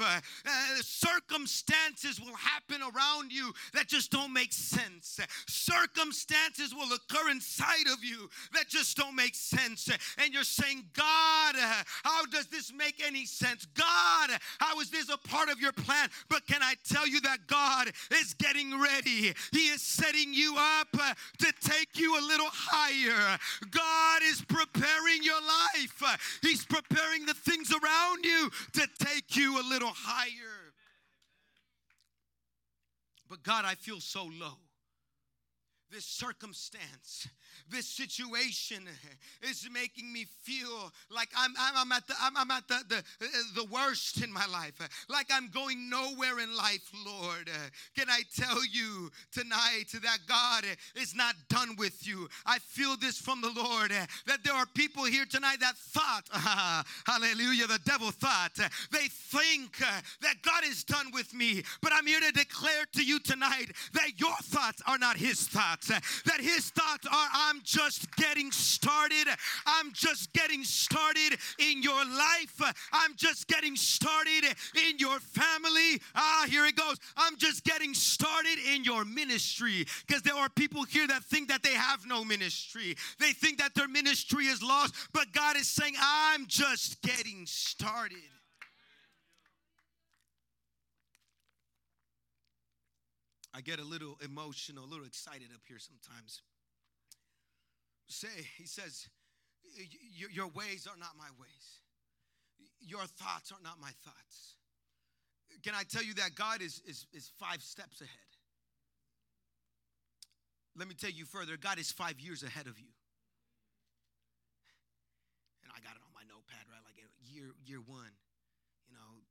circumstances 0.81 2.19
will 2.19 2.35
happen 2.35 2.81
around 2.81 3.31
you 3.31 3.53
that 3.73 3.87
just 3.87 4.11
don't 4.11 4.33
make 4.33 4.53
sense. 4.53 5.19
Circumstances 5.47 6.73
will 6.73 6.89
occur 6.93 7.29
inside 7.29 7.87
of 7.91 8.03
you 8.03 8.29
that 8.53 8.67
just 8.67 8.97
don't 8.97 9.15
make 9.15 9.35
sense. 9.35 9.89
And 10.17 10.33
you're 10.33 10.43
saying, 10.43 10.85
God, 10.93 11.55
how 12.03 12.25
does 12.25 12.47
this 12.47 12.73
make 12.73 13.01
any 13.05 13.25
sense? 13.25 13.65
God, 13.65 14.31
how 14.59 14.79
is 14.79 14.89
this 14.89 15.09
a 15.09 15.17
part 15.17 15.49
of 15.49 15.59
your 15.59 15.71
plan? 15.71 16.09
But 16.29 16.45
can 16.47 16.56
can 16.57 16.67
I 16.67 16.73
tell 16.83 17.07
you 17.07 17.21
that 17.21 17.45
God 17.45 17.91
is 18.19 18.33
getting 18.33 18.79
ready? 18.79 19.33
He 19.51 19.67
is 19.67 19.81
setting 19.81 20.33
you 20.33 20.55
up 20.57 20.87
uh, 20.99 21.13
to 21.39 21.53
take 21.61 21.99
you 21.99 22.19
a 22.19 22.23
little 22.25 22.49
higher. 22.51 23.37
God 23.69 24.21
is 24.23 24.41
preparing 24.41 25.21
your 25.21 25.39
life, 25.41 26.19
He's 26.41 26.65
preparing 26.65 27.25
the 27.25 27.35
things 27.35 27.71
around 27.71 28.25
you 28.25 28.49
to 28.73 28.87
take 28.99 29.35
you 29.35 29.61
a 29.61 29.65
little 29.69 29.91
higher. 29.93 30.73
But 33.29 33.43
God, 33.43 33.65
I 33.65 33.75
feel 33.75 33.99
so 33.99 34.23
low. 34.23 34.57
this 35.91 36.05
circumstance 36.05 37.27
this 37.69 37.87
situation 37.87 38.87
is 39.41 39.67
making 39.71 40.11
me 40.11 40.25
feel 40.43 40.91
like 41.09 41.29
I'm, 41.37 41.53
I'm, 41.57 41.91
at, 41.91 42.07
the, 42.07 42.13
I'm, 42.21 42.37
I'm 42.37 42.51
at 42.51 42.67
the, 42.67 42.83
the, 42.89 43.03
the 43.55 43.65
worst 43.65 44.23
in 44.23 44.31
my 44.31 44.45
life, 44.47 44.73
like 45.09 45.27
I'm 45.31 45.49
going 45.49 45.89
nowhere 45.89 46.39
in 46.39 46.55
life, 46.55 46.89
Lord. 47.05 47.49
Can 47.97 48.09
I 48.09 48.21
tell 48.35 48.65
you 48.65 49.11
tonight 49.31 49.91
that 49.93 50.19
God 50.27 50.63
is 50.95 51.15
not 51.15 51.35
done 51.49 51.75
with 51.77 52.07
you? 52.07 52.27
I 52.45 52.59
feel 52.59 52.97
this 52.97 53.17
from 53.17 53.41
the 53.41 53.51
Lord 53.51 53.91
that 54.25 54.43
there 54.43 54.53
are 54.53 54.65
people 54.65 55.03
here 55.05 55.25
tonight 55.25 55.59
that 55.59 55.75
thought, 55.77 56.23
hallelujah, 57.05 57.67
the 57.67 57.79
devil 57.85 58.11
thought, 58.11 58.57
they 58.91 59.07
think 59.07 59.77
that 60.21 60.41
God 60.41 60.63
is 60.63 60.83
done 60.83 61.07
with 61.13 61.33
me. 61.33 61.63
But 61.81 61.91
I'm 61.93 62.05
here 62.05 62.19
to 62.19 62.31
declare 62.31 62.85
to 62.93 63.03
you 63.03 63.19
tonight 63.19 63.71
that 63.93 64.19
your 64.19 64.35
thoughts 64.43 64.81
are 64.87 64.97
not 64.97 65.17
his 65.17 65.47
thoughts, 65.47 65.87
that 65.87 66.39
his 66.39 66.69
thoughts 66.69 67.07
are, 67.07 67.27
I'm 67.47 67.61
just 67.63 68.13
getting 68.15 68.51
started. 68.51 69.27
I'm 69.65 69.93
just 69.93 70.33
getting 70.33 70.63
started 70.63 71.37
in 71.59 71.81
your 71.81 72.03
life. 72.05 72.61
I'm 72.91 73.15
just 73.15 73.47
getting 73.47 73.75
started 73.75 74.43
in 74.89 74.97
your 74.97 75.19
family. 75.19 76.01
Ah, 76.15 76.45
here 76.49 76.65
it 76.65 76.75
goes. 76.75 76.97
I'm 77.15 77.37
just 77.37 77.63
getting 77.63 77.93
started 77.93 78.57
in 78.73 78.83
your 78.83 79.05
ministry 79.05 79.85
because 80.05 80.21
there 80.23 80.35
are 80.35 80.49
people 80.49 80.83
here 80.83 81.07
that 81.07 81.23
think 81.23 81.47
that 81.49 81.63
they 81.63 81.73
have 81.73 82.05
no 82.05 82.25
ministry. 82.25 82.95
They 83.19 83.31
think 83.31 83.59
that 83.59 83.75
their 83.75 83.87
ministry 83.87 84.45
is 84.45 84.61
lost, 84.61 84.93
but 85.13 85.31
God 85.31 85.55
is 85.55 85.67
saying, 85.67 85.95
I'm 86.01 86.47
just 86.47 87.01
getting 87.01 87.45
started. 87.45 88.17
I 93.53 93.61
get 93.61 93.79
a 93.79 93.83
little 93.83 94.19
emotional, 94.23 94.83
a 94.83 94.85
little 94.85 95.05
excited 95.05 95.47
up 95.53 95.61
here 95.67 95.79
sometimes 95.79 96.41
say, 98.07 98.47
he 98.57 98.65
says, 98.65 99.07
Your 100.31 100.47
ways 100.47 100.87
are 100.87 100.97
not 100.97 101.11
my 101.17 101.29
ways, 101.39 101.81
your 102.79 103.05
thoughts 103.05 103.51
are 103.51 103.61
not 103.63 103.79
my 103.79 103.91
thoughts. 104.03 104.55
Can 105.63 105.73
I 105.75 105.83
tell 105.83 106.03
you 106.03 106.13
that 106.15 106.35
God 106.35 106.61
is, 106.61 106.81
is, 106.85 107.07
is 107.13 107.31
five 107.39 107.61
steps 107.61 108.01
ahead? 108.01 108.31
Let 110.77 110.87
me 110.87 110.93
tell 110.93 111.09
you 111.09 111.25
further 111.25 111.57
God 111.57 111.79
is 111.79 111.91
five 111.91 112.19
years 112.19 112.43
ahead 112.43 112.67
of 112.67 112.77
you. 112.77 112.93
And 115.63 115.71
I 115.73 115.81
got 115.81 115.97
it 115.97 116.03
on 116.05 116.13
my 116.13 116.21
notepad, 116.29 116.69
right? 116.69 116.83
Like 116.85 117.01
year, 117.25 117.49
year 117.65 117.79
one, 117.79 118.13
you 118.87 118.93
know, 118.93 119.25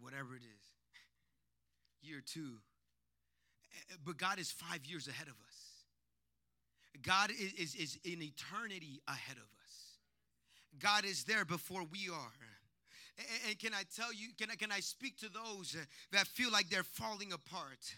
whatever 0.00 0.36
it 0.36 0.42
is. 0.42 0.64
Year 2.02 2.22
two. 2.24 2.60
Eh, 3.72 3.96
but 4.04 4.16
God 4.16 4.38
is 4.38 4.50
five 4.50 4.84
years 4.84 5.08
ahead 5.08 5.28
of 5.28 5.34
us. 5.46 5.69
God 7.02 7.30
is, 7.30 7.52
is, 7.54 7.74
is 7.74 7.98
in 8.04 8.22
eternity 8.22 9.00
ahead 9.08 9.36
of 9.36 9.42
us. 9.42 9.98
God 10.78 11.04
is 11.04 11.24
there 11.24 11.44
before 11.44 11.82
we 11.90 12.08
are. 12.12 12.32
And, 13.48 13.58
can 13.58 13.74
I 13.74 13.82
tell 13.94 14.12
you, 14.12 14.28
can 14.38 14.50
I, 14.50 14.54
can 14.54 14.72
I 14.72 14.80
speak 14.80 15.18
to 15.18 15.28
those 15.28 15.76
that 16.12 16.26
feel 16.26 16.50
like 16.50 16.70
they're 16.70 16.82
falling 16.82 17.32
apart? 17.32 17.94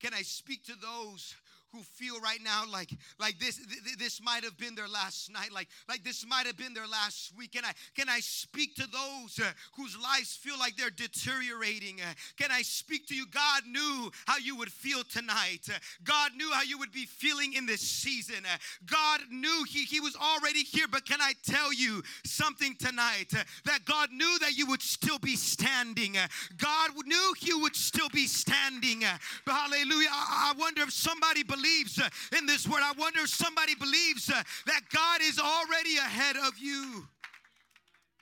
Can 0.00 0.14
I 0.14 0.22
speak 0.22 0.64
to 0.66 0.74
those 0.80 1.34
who 1.72 1.80
feel 1.82 2.18
right 2.20 2.40
now 2.42 2.64
like 2.70 2.90
like 3.18 3.38
this 3.38 3.60
this 3.98 4.22
might 4.22 4.42
have 4.42 4.56
been 4.56 4.74
their 4.74 4.88
last 4.88 5.30
night 5.30 5.52
like 5.52 5.68
like 5.88 6.02
this 6.02 6.24
might 6.26 6.46
have 6.46 6.56
been 6.56 6.72
their 6.72 6.86
last 6.86 7.32
week. 7.36 7.52
Can 7.52 7.64
i 7.64 7.72
can 7.94 8.08
i 8.08 8.20
speak 8.20 8.74
to 8.76 8.86
those 8.86 9.38
uh, 9.38 9.50
whose 9.76 9.96
lives 10.00 10.34
feel 10.34 10.58
like 10.58 10.76
they're 10.76 10.90
deteriorating? 10.90 12.00
Uh, 12.00 12.14
can 12.38 12.50
i 12.50 12.62
speak 12.62 13.06
to 13.08 13.14
you? 13.14 13.26
God 13.26 13.62
knew 13.68 14.10
how 14.26 14.38
you 14.38 14.56
would 14.56 14.72
feel 14.72 15.02
tonight. 15.04 15.68
Uh, 15.68 15.78
god 16.04 16.32
knew 16.36 16.50
how 16.52 16.62
you 16.62 16.78
would 16.78 16.92
be 16.92 17.04
feeling 17.04 17.52
in 17.52 17.66
this 17.66 17.82
season. 17.82 18.44
Uh, 18.44 18.56
god 18.86 19.20
knew 19.30 19.64
he, 19.68 19.84
he 19.84 20.00
was 20.00 20.16
already 20.16 20.62
here 20.62 20.86
but 20.90 21.04
can 21.04 21.20
i 21.20 21.32
tell 21.44 21.72
you 21.72 22.02
something 22.24 22.76
tonight? 22.76 23.32
Uh, 23.36 23.42
that 23.66 23.84
god 23.84 24.10
knew 24.10 24.38
that 24.40 24.56
you 24.56 24.66
would 24.66 24.82
still 24.82 25.18
be 25.18 25.36
standing. 25.36 26.16
Uh, 26.16 26.26
god 26.56 26.90
knew 27.04 27.34
you 27.40 27.60
would 27.60 27.76
still 27.76 28.08
be 28.08 28.26
standing. 28.26 29.02
Hallelujah 29.46 30.08
I, 30.10 30.54
I 30.54 30.58
wonder 30.58 30.82
if 30.82 30.92
somebody 30.92 31.42
believes 31.42 31.57
believes 31.58 31.98
uh, 31.98 32.08
in 32.36 32.46
this 32.46 32.66
word. 32.66 32.80
I 32.82 32.92
wonder 32.98 33.20
if 33.20 33.30
somebody 33.30 33.74
believes 33.74 34.30
uh, 34.30 34.42
that 34.66 34.80
God 34.92 35.20
is 35.22 35.38
already 35.38 35.96
ahead 35.96 36.36
of 36.36 36.58
you. 36.58 37.06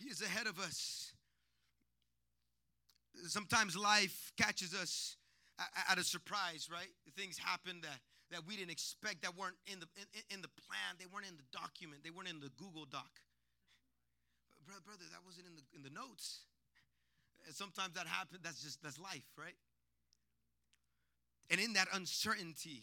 He 0.00 0.08
is 0.08 0.22
ahead 0.22 0.46
of 0.46 0.58
us. 0.58 1.12
Sometimes 3.28 3.76
life 3.76 4.32
catches 4.36 4.74
us 4.74 5.16
at 5.90 5.98
a 5.98 6.04
surprise, 6.04 6.68
right? 6.70 6.88
Things 7.16 7.38
happen 7.38 7.80
that 7.82 8.00
that 8.32 8.42
we 8.46 8.56
didn't 8.56 8.72
expect 8.72 9.22
that 9.22 9.36
weren't 9.38 9.56
in 9.66 9.80
the 9.80 9.86
in, 9.96 10.36
in 10.36 10.42
the 10.42 10.52
plan, 10.66 10.98
they 10.98 11.06
weren't 11.06 11.26
in 11.26 11.36
the 11.36 11.48
document, 11.52 12.02
they 12.04 12.10
weren't 12.10 12.28
in 12.28 12.40
the 12.40 12.50
Google 12.58 12.84
Doc. 12.84 13.08
Brother, 14.66 14.82
brother, 14.84 15.04
that 15.12 15.22
wasn't 15.24 15.46
in 15.46 15.54
the 15.56 15.62
in 15.74 15.82
the 15.82 15.90
notes. 15.90 16.40
Sometimes 17.52 17.94
that 17.94 18.06
happens. 18.06 18.40
That's 18.42 18.62
just 18.62 18.82
that's 18.82 18.98
life, 18.98 19.26
right? 19.38 19.54
And 21.50 21.60
in 21.60 21.74
that 21.74 21.86
uncertainty, 21.92 22.82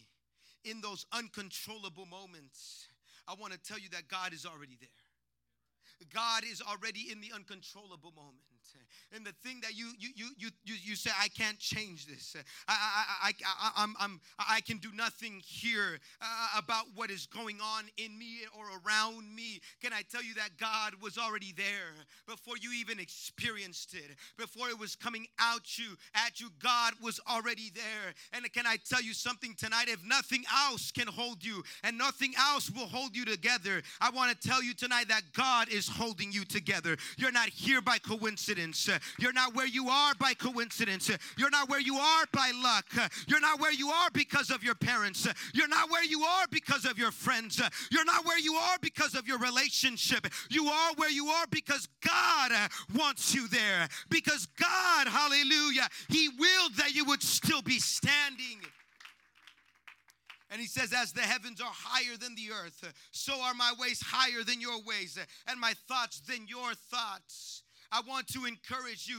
in 0.64 0.80
those 0.80 1.06
uncontrollable 1.12 2.06
moments, 2.06 2.88
I 3.28 3.34
want 3.34 3.52
to 3.52 3.58
tell 3.58 3.78
you 3.78 3.88
that 3.90 4.08
God 4.08 4.32
is 4.32 4.46
already 4.46 4.76
there. 4.80 4.88
God 6.12 6.44
is 6.44 6.60
already 6.60 7.10
in 7.10 7.20
the 7.20 7.32
uncontrollable 7.34 8.12
moment 8.16 8.53
and 9.14 9.24
the 9.24 9.32
thing 9.42 9.60
that 9.62 9.76
you 9.76 9.92
you 9.98 10.10
you 10.16 10.50
you 10.64 10.74
you, 10.82 10.96
say 10.96 11.10
I 11.20 11.28
can't 11.28 11.58
change 11.58 12.06
this. 12.06 12.36
I 12.66 12.72
I 12.72 13.28
I, 13.28 13.32
I 13.46 13.82
I'm, 13.82 13.94
I'm 14.00 14.20
I 14.38 14.60
can 14.60 14.78
do 14.78 14.88
nothing 14.94 15.40
here 15.44 15.98
uh, 16.20 16.58
about 16.58 16.86
what 16.94 17.10
is 17.10 17.26
going 17.26 17.58
on 17.60 17.84
in 17.96 18.18
me 18.18 18.40
or 18.58 18.64
around 18.84 19.34
me. 19.34 19.60
Can 19.82 19.92
I 19.92 20.02
tell 20.10 20.22
you 20.22 20.34
that 20.34 20.50
God 20.58 20.94
was 21.00 21.18
already 21.18 21.52
there 21.56 21.94
before 22.26 22.54
you 22.60 22.72
even 22.72 22.98
experienced 22.98 23.94
it, 23.94 24.16
before 24.36 24.68
it 24.68 24.78
was 24.78 24.96
coming 24.96 25.26
out 25.40 25.78
you 25.78 25.96
at 26.14 26.40
you? 26.40 26.50
God 26.62 26.94
was 27.02 27.20
already 27.30 27.70
there. 27.74 28.14
And 28.32 28.50
can 28.52 28.66
I 28.66 28.76
tell 28.88 29.02
you 29.02 29.14
something 29.14 29.54
tonight? 29.56 29.88
If 29.88 30.04
nothing 30.04 30.44
else 30.52 30.90
can 30.90 31.06
hold 31.06 31.44
you 31.44 31.62
and 31.84 31.96
nothing 31.96 32.32
else 32.38 32.70
will 32.70 32.86
hold 32.86 33.16
you 33.16 33.24
together, 33.24 33.82
I 34.00 34.10
want 34.10 34.38
to 34.38 34.48
tell 34.48 34.62
you 34.62 34.74
tonight 34.74 35.08
that 35.08 35.22
God 35.32 35.68
is 35.68 35.88
holding 35.88 36.32
you 36.32 36.44
together. 36.44 36.96
You're 37.16 37.32
not 37.32 37.48
here 37.48 37.80
by 37.80 37.98
coincidence. 37.98 38.53
Uh, 38.58 38.98
you're 39.18 39.32
not 39.32 39.54
where 39.54 39.66
you 39.66 39.88
are 39.88 40.14
by 40.14 40.34
coincidence. 40.34 41.10
Uh, 41.10 41.16
you're 41.36 41.50
not 41.50 41.68
where 41.68 41.80
you 41.80 41.96
are 41.96 42.24
by 42.32 42.52
luck. 42.62 42.84
Uh, 42.98 43.08
you're 43.26 43.40
not 43.40 43.60
where 43.60 43.72
you 43.72 43.88
are 43.88 44.08
because 44.12 44.50
of 44.50 44.62
your 44.62 44.74
parents. 44.74 45.26
You're 45.52 45.68
not 45.68 45.90
where 45.90 46.04
you 46.04 46.22
are 46.22 46.46
because 46.50 46.84
of 46.84 46.98
your 46.98 47.10
friends. 47.10 47.60
You're 47.90 48.04
not 48.04 48.24
where 48.24 48.38
you 48.38 48.54
are 48.54 48.76
because 48.80 49.14
of 49.14 49.26
your 49.26 49.38
relationship. 49.38 50.26
You 50.50 50.66
are 50.68 50.94
where 50.96 51.10
you 51.10 51.28
are 51.28 51.46
because 51.50 51.88
God 52.06 52.52
wants 52.94 53.34
you 53.34 53.48
there. 53.48 53.88
Because 54.08 54.46
God, 54.58 55.08
hallelujah, 55.08 55.88
He 56.08 56.28
willed 56.28 56.74
that 56.76 56.94
you 56.94 57.04
would 57.06 57.22
still 57.22 57.62
be 57.62 57.78
standing. 57.78 58.60
And 60.54 60.60
he 60.60 60.68
says, 60.68 60.92
As 60.92 61.12
the 61.12 61.20
heavens 61.20 61.60
are 61.60 61.72
higher 61.72 62.16
than 62.16 62.36
the 62.36 62.52
earth, 62.52 62.92
so 63.10 63.40
are 63.40 63.54
my 63.54 63.72
ways 63.76 64.00
higher 64.00 64.44
than 64.44 64.60
your 64.60 64.80
ways, 64.84 65.18
and 65.48 65.58
my 65.58 65.74
thoughts 65.88 66.20
than 66.20 66.46
your 66.46 66.74
thoughts. 66.74 67.63
I 67.94 68.00
want 68.08 68.26
to 68.32 68.44
encourage 68.44 69.06
you 69.06 69.18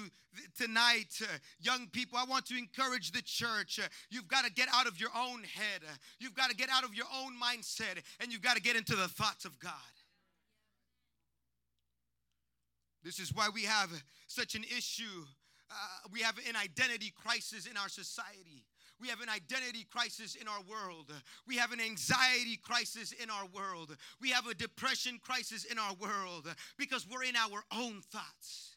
tonight, 0.57 1.17
uh, 1.21 1.37
young 1.61 1.87
people. 1.93 2.19
I 2.19 2.25
want 2.25 2.45
to 2.47 2.57
encourage 2.57 3.11
the 3.11 3.21
church. 3.21 3.79
Uh, 3.81 3.87
you've 4.09 4.27
got 4.27 4.43
to 4.43 4.51
get 4.51 4.67
out 4.73 4.85
of 4.85 4.99
your 4.99 5.11
own 5.17 5.43
head, 5.43 5.81
uh, 5.87 5.95
you've 6.19 6.35
got 6.35 6.49
to 6.49 6.55
get 6.57 6.69
out 6.69 6.83
of 6.83 6.93
your 6.93 7.05
own 7.23 7.31
mindset, 7.41 8.03
and 8.19 8.33
you've 8.33 8.41
got 8.41 8.57
to 8.57 8.61
get 8.61 8.75
into 8.75 8.97
the 8.97 9.07
thoughts 9.07 9.45
of 9.45 9.57
God. 9.59 9.71
This 13.01 13.17
is 13.17 13.33
why 13.33 13.47
we 13.53 13.63
have 13.63 13.89
such 14.27 14.55
an 14.55 14.65
issue. 14.65 15.23
Uh, 15.71 15.75
we 16.11 16.19
have 16.19 16.37
an 16.49 16.57
identity 16.57 17.13
crisis 17.15 17.67
in 17.67 17.77
our 17.77 17.87
society. 17.87 18.65
We 18.99 19.09
have 19.09 19.21
an 19.21 19.29
identity 19.29 19.85
crisis 19.91 20.35
in 20.35 20.47
our 20.47 20.61
world. 20.69 21.11
We 21.47 21.57
have 21.57 21.71
an 21.71 21.81
anxiety 21.81 22.57
crisis 22.57 23.11
in 23.11 23.29
our 23.29 23.45
world. 23.53 23.95
We 24.21 24.29
have 24.29 24.47
a 24.47 24.53
depression 24.53 25.19
crisis 25.21 25.65
in 25.65 25.77
our 25.77 25.93
world 25.95 26.47
because 26.77 27.05
we're 27.07 27.23
in 27.23 27.35
our 27.35 27.63
own 27.77 28.01
thoughts. 28.11 28.75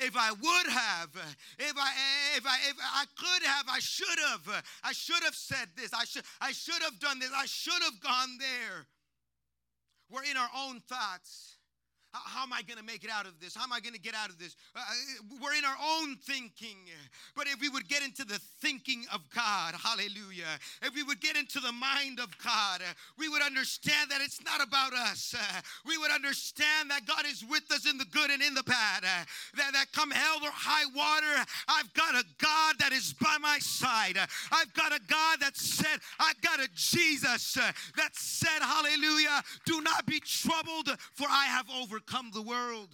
If 0.00 0.16
I 0.16 0.32
would 0.32 0.72
have, 0.72 1.10
if 1.58 1.72
I 1.78 1.92
if 2.36 2.44
I 2.46 2.58
if 2.68 2.76
I 2.78 3.04
could 3.16 3.46
have, 3.46 3.66
I 3.68 3.78
should 3.78 4.18
have. 4.28 4.64
I 4.82 4.92
should 4.92 5.22
have 5.22 5.36
said 5.36 5.68
this. 5.76 5.94
I 5.94 6.04
should 6.04 6.24
I 6.40 6.50
should 6.52 6.82
have 6.82 6.98
done 6.98 7.20
this. 7.20 7.30
I 7.34 7.46
should 7.46 7.82
have 7.82 8.00
gone 8.00 8.38
there. 8.38 8.86
We're 10.10 10.24
in 10.24 10.36
our 10.36 10.50
own 10.56 10.80
thoughts. 10.80 11.53
How, 12.14 12.44
am 12.44 12.52
I 12.52 12.62
going 12.62 12.78
to 12.78 12.84
make 12.84 13.02
it 13.02 13.10
out 13.10 13.26
of 13.26 13.40
this? 13.40 13.56
How 13.56 13.64
am 13.64 13.72
I 13.72 13.80
going 13.80 13.94
to 13.94 14.00
get 14.00 14.14
out 14.14 14.28
of 14.28 14.38
this? 14.38 14.54
Uh, 14.74 14.78
uh, 14.78 15.36
we're 15.42 15.54
in 15.54 15.64
our 15.64 15.76
own 15.98 16.16
thinking. 16.16 16.78
But 17.34 17.48
if 17.48 17.60
we 17.60 17.68
would 17.68 17.88
get 17.88 18.04
into 18.04 18.24
the 18.24 18.38
thinking 18.60 19.04
of 19.12 19.20
God, 19.34 19.74
hallelujah, 19.74 20.46
if 20.82 20.94
we 20.94 21.02
would 21.02 21.20
get 21.20 21.36
into 21.36 21.58
the 21.58 21.72
mind 21.72 22.20
of 22.20 22.30
God, 22.38 22.82
we 23.18 23.28
would 23.28 23.42
understand 23.42 24.10
that 24.12 24.20
it's 24.20 24.38
not 24.44 24.62
about 24.62 24.92
us. 24.92 25.34
we 25.84 25.98
would 25.98 26.12
understand 26.12 26.90
that 26.90 27.04
God 27.04 27.24
is 27.26 27.44
with 27.50 27.64
us 27.72 27.90
in 27.90 27.98
the 27.98 28.06
good 28.06 28.30
and 28.30 28.42
in 28.42 28.54
the 28.54 28.62
bad. 28.62 29.02
that, 29.02 29.72
that 29.72 29.86
come 29.92 30.12
hell 30.12 30.38
or 30.42 30.50
high 30.52 30.86
water, 30.94 31.44
I've 31.66 31.92
got 31.94 32.14
a 32.14 32.24
God 32.38 32.76
that 32.78 32.92
is 32.92 33.12
by 33.14 33.38
my 33.40 33.58
side. 33.58 34.18
I've 34.52 34.72
got 34.74 34.92
a 34.92 35.00
God 35.08 35.40
that 35.40 35.56
said, 35.56 35.98
I've 36.20 36.40
got 36.40 36.60
a 36.60 36.68
Jesus 36.74 37.54
that 37.96 38.14
said, 38.14 38.60
Hallelujah, 38.60 39.42
do 39.66 39.80
not 39.80 40.06
be 40.06 40.20
troubled, 40.20 40.88
for 41.14 41.26
I 41.28 41.46
have 41.46 41.66
overcome 41.70 42.03
the 42.34 42.42
world. 42.42 42.90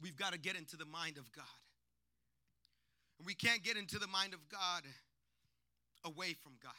We've 0.00 0.16
got 0.16 0.32
to 0.32 0.38
get 0.38 0.56
into 0.56 0.76
the 0.76 0.84
mind 0.84 1.18
of 1.18 1.30
God. 1.32 1.44
And 3.18 3.26
we 3.26 3.34
can't 3.34 3.62
get 3.62 3.76
into 3.76 3.98
the 3.98 4.06
mind 4.06 4.34
of 4.34 4.48
God 4.48 4.82
away 6.04 6.34
from 6.34 6.52
God. 6.62 6.72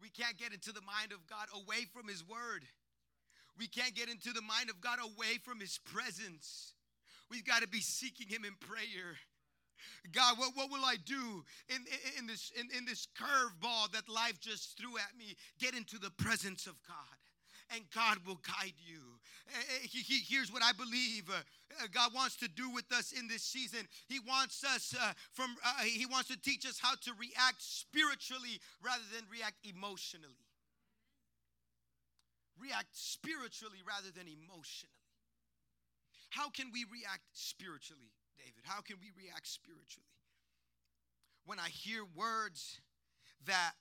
We 0.00 0.08
can't 0.08 0.36
get 0.36 0.52
into 0.52 0.72
the 0.72 0.80
mind 0.80 1.12
of 1.12 1.26
God 1.26 1.46
away 1.54 1.86
from 1.92 2.08
His 2.08 2.26
Word. 2.26 2.64
We 3.58 3.68
can't 3.68 3.94
get 3.94 4.08
into 4.08 4.32
the 4.32 4.42
mind 4.42 4.68
of 4.68 4.80
God 4.80 4.98
away 4.98 5.38
from 5.44 5.60
His 5.60 5.78
presence. 5.78 6.72
We've 7.30 7.44
got 7.44 7.62
to 7.62 7.68
be 7.68 7.80
seeking 7.80 8.28
Him 8.28 8.44
in 8.44 8.54
prayer. 8.58 9.16
God, 10.12 10.38
what, 10.38 10.52
what 10.54 10.70
will 10.70 10.84
I 10.84 10.96
do 11.04 11.44
in, 11.68 11.76
in, 11.76 12.20
in 12.20 12.26
this, 12.26 12.52
in, 12.58 12.68
in 12.76 12.84
this 12.84 13.08
curveball 13.18 13.92
that 13.92 14.08
life 14.08 14.40
just 14.40 14.78
threw 14.78 14.96
at 14.98 15.16
me? 15.18 15.36
Get 15.58 15.74
into 15.74 15.98
the 15.98 16.10
presence 16.10 16.66
of 16.66 16.74
God 16.86 17.18
and 17.74 17.82
God 17.94 18.18
will 18.26 18.40
guide 18.44 18.76
you. 18.78 19.18
Eh, 19.48 19.58
eh, 19.58 19.86
he, 19.88 20.00
he, 20.00 20.20
here's 20.28 20.52
what 20.52 20.62
I 20.62 20.72
believe 20.72 21.28
uh, 21.30 21.40
uh, 21.82 21.86
God 21.92 22.12
wants 22.14 22.36
to 22.36 22.48
do 22.48 22.70
with 22.70 22.90
us 22.92 23.12
in 23.12 23.28
this 23.28 23.42
season. 23.42 23.80
He 24.06 24.20
wants 24.20 24.64
us 24.64 24.94
uh, 24.98 25.12
from 25.32 25.56
uh, 25.64 25.82
He 25.84 26.06
wants 26.06 26.28
to 26.28 26.40
teach 26.40 26.66
us 26.66 26.78
how 26.80 26.94
to 26.94 27.12
react 27.18 27.60
spiritually 27.60 28.60
rather 28.84 29.04
than 29.14 29.24
react 29.30 29.56
emotionally. 29.64 30.48
React 32.60 32.92
spiritually 32.92 33.82
rather 33.86 34.12
than 34.14 34.28
emotionally. 34.28 34.92
How 36.30 36.50
can 36.50 36.70
we 36.72 36.84
react 36.90 37.22
spiritually, 37.32 38.10
David? 38.38 38.64
How 38.64 38.80
can 38.80 38.96
we 39.00 39.10
react 39.16 39.46
spiritually? 39.46 40.08
When 41.46 41.58
I 41.58 41.68
hear 41.68 42.04
words 42.16 42.80
that 43.46 43.72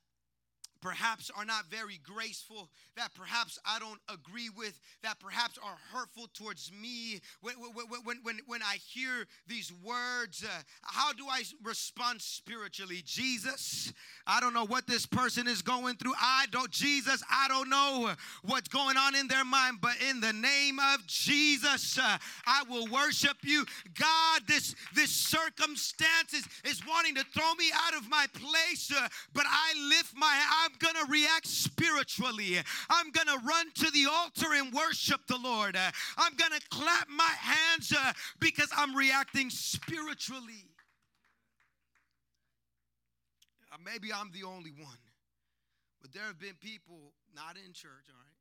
perhaps 0.84 1.32
are 1.38 1.46
not 1.46 1.66
very 1.72 1.98
graceful, 2.04 2.70
that 2.98 3.14
perhaps 3.16 3.58
I 3.66 3.80
don't 3.80 4.02
agree 4.10 4.50
with, 4.50 4.78
that 5.02 5.18
perhaps 5.18 5.58
are 5.64 5.78
hurtful 5.94 6.28
towards 6.34 6.74
me. 6.74 7.22
When, 7.40 7.56
when, 8.04 8.18
when, 8.22 8.40
when 8.48 8.62
I 8.62 8.76
hear 8.90 9.26
these 9.48 9.72
words, 9.82 10.44
uh, 10.44 10.62
how 10.82 11.14
do 11.14 11.24
I 11.30 11.44
respond 11.64 12.22
spiritually? 12.22 13.02
Jesus, 13.06 13.94
I 14.28 14.42
don't 14.42 14.54
know 14.54 14.66
what 14.66 14.86
this 14.86 15.06
person 15.06 15.48
is 15.48 15.62
going 15.62 15.96
through. 15.96 16.16
I 16.22 16.48
don't, 16.52 16.70
Jesus, 16.70 17.24
I 17.32 17.48
don't 17.48 17.70
know 17.70 18.12
what's 18.44 18.68
going 18.68 18.98
on 18.98 19.16
in 19.16 19.30
their 19.30 19.46
mind, 19.46 19.78
but 19.82 19.94
in 20.10 20.20
the 20.20 20.34
name 20.34 20.80
of 20.80 21.08
Jesus, 21.08 21.98
uh, 21.98 22.18
I 22.46 22.64
will 22.70 22.88
worship 22.88 23.38
you. 23.44 23.66
God, 23.98 24.42
this, 24.48 24.76
this 24.94 25.12
circumstance 25.12 26.34
is, 26.34 26.46
is 26.66 26.86
wanting 26.86 27.16
to 27.16 27.24
throw 27.34 27.56
me 27.56 27.72
out 27.88 27.96
of 27.96 28.10
my 28.10 28.26
place, 28.34 28.92
uh, 28.92 29.08
but 29.34 29.46
I 29.48 29.74
lift 29.88 30.14
my, 30.18 30.42
I'm 30.66 30.73
I'm 30.74 30.80
going 30.80 31.06
to 31.06 31.12
react 31.12 31.46
spiritually. 31.46 32.58
I'm 32.90 33.12
going 33.12 33.28
to 33.28 33.38
run 33.46 33.70
to 33.76 33.92
the 33.92 34.08
altar 34.10 34.54
and 34.54 34.74
worship 34.74 35.22
the 35.28 35.38
Lord. 35.38 35.78
I'm 35.78 36.36
going 36.36 36.52
to 36.52 36.62
clap 36.70 37.08
my 37.10 37.30
hands 37.38 37.94
uh, 37.94 38.14
because 38.40 38.70
I'm 38.76 38.96
reacting 38.96 39.50
spiritually. 39.50 40.66
Uh, 43.72 43.78
maybe 43.86 44.14
I'm 44.14 44.32
the 44.34 44.46
only 44.48 44.72
one, 44.72 45.02
but 46.02 46.14
there 46.14 46.26
have 46.26 46.40
been 46.40 46.58
people 46.62 47.14
not 47.36 47.58
in 47.58 47.74
church, 47.74 48.10
all 48.10 48.18
right, 48.18 48.40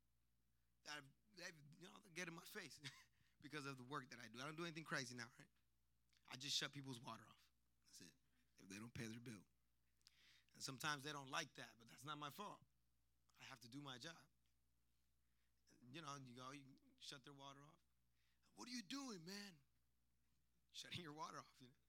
that 0.85 0.93
have, 0.97 1.09
they've, 1.37 1.59
you 1.81 1.89
know, 1.89 1.97
get 2.15 2.27
in 2.29 2.33
my 2.33 2.45
face 2.53 2.77
because 3.45 3.65
of 3.65 3.77
the 3.77 3.85
work 3.89 4.09
that 4.09 4.17
I 4.17 4.25
do. 4.33 4.41
I 4.41 4.45
don't 4.45 4.57
do 4.57 4.65
anything 4.65 4.85
crazy 4.85 5.13
now, 5.13 5.29
right? 5.37 5.53
I 6.33 6.37
just 6.37 6.57
shut 6.57 6.73
people's 6.73 7.01
water 7.01 7.21
off. 7.29 7.41
That's 7.85 8.01
it. 8.01 8.13
If 8.61 8.69
they 8.69 8.77
don't 8.81 8.93
pay 8.93 9.05
their 9.05 9.21
bill. 9.21 9.41
And 10.53 10.61
sometimes 10.61 11.03
they 11.03 11.11
don't 11.11 11.29
like 11.33 11.49
that, 11.57 11.73
but 11.81 11.89
that's 11.89 12.05
not 12.05 12.17
my 12.21 12.29
fault. 12.33 12.61
I 13.41 13.45
have 13.49 13.59
to 13.65 13.69
do 13.69 13.81
my 13.81 13.97
job. 13.97 14.17
You 15.93 16.01
know, 16.01 16.17
you 16.17 16.33
go, 16.33 16.49
you 16.53 16.65
shut 17.01 17.21
their 17.25 17.37
water 17.37 17.61
off. 17.61 17.83
What 18.55 18.69
are 18.69 18.75
you 18.75 18.85
doing, 18.89 19.21
man? 19.25 19.53
Shutting 20.73 21.05
your 21.05 21.13
water 21.13 21.37
off, 21.37 21.53
you 21.61 21.69
know. 21.69 21.83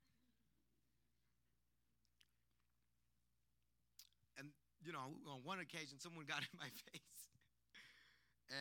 And 4.41 4.47
you 4.85 4.93
know, 4.93 5.09
on 5.33 5.41
one 5.45 5.61
occasion, 5.61 5.97
someone 6.01 6.29
got 6.33 6.45
in 6.45 6.53
my 6.61 6.69
face, 6.69 7.21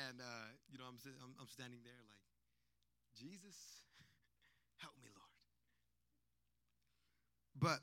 and 0.08 0.20
uh, 0.24 0.48
you 0.72 0.80
know, 0.80 0.88
I'm, 0.88 1.00
I'm 1.20 1.36
I'm 1.44 1.52
standing 1.52 1.84
there 1.84 2.00
like, 2.08 2.24
Jesus, 3.20 3.84
help 4.84 4.96
me, 5.04 5.12
Lord. 5.12 5.36
But 7.60 7.80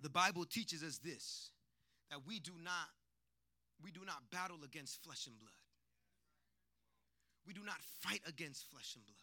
the 0.00 0.10
Bible 0.10 0.44
teaches 0.44 0.82
us 0.82 0.98
this 0.98 1.50
that 2.10 2.20
we 2.26 2.38
do 2.38 2.52
not 2.62 2.88
we 3.82 3.90
do 3.90 4.00
not 4.04 4.30
battle 4.32 4.58
against 4.64 5.02
flesh 5.04 5.26
and 5.26 5.38
blood. 5.38 5.52
We 7.46 7.54
do 7.54 7.62
not 7.64 7.80
fight 8.00 8.20
against 8.26 8.68
flesh 8.70 8.94
and 8.96 9.06
blood, 9.06 9.16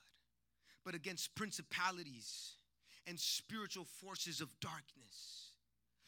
but 0.85 0.95
against 0.95 1.35
principalities 1.35 2.55
and 3.05 3.19
spiritual 3.19 3.85
forces 3.85 4.41
of 4.41 4.49
darkness. 4.59 5.51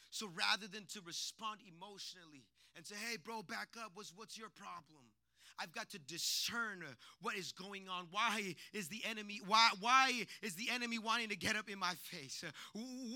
So 0.09 0.29
rather 0.33 0.67
than 0.67 0.85
to 0.93 1.01
respond 1.05 1.59
emotionally 1.61 2.47
and 2.75 2.85
say, 2.85 2.95
hey, 3.09 3.17
bro, 3.17 3.43
back 3.43 3.75
up, 3.77 3.91
what's, 3.93 4.13
what's 4.15 4.37
your 4.37 4.49
problem? 4.49 5.03
I've 5.59 5.71
got 5.73 5.89
to 5.91 5.99
discern 5.99 6.83
what 7.21 7.35
is 7.35 7.51
going 7.51 7.89
on. 7.89 8.07
Why 8.11 8.55
is 8.73 8.87
the 8.87 9.01
enemy 9.09 9.41
why 9.45 9.69
why 9.79 10.25
is 10.41 10.55
the 10.55 10.69
enemy 10.71 10.99
wanting 10.99 11.29
to 11.29 11.35
get 11.35 11.55
up 11.55 11.69
in 11.69 11.79
my 11.79 11.93
face? 11.95 12.43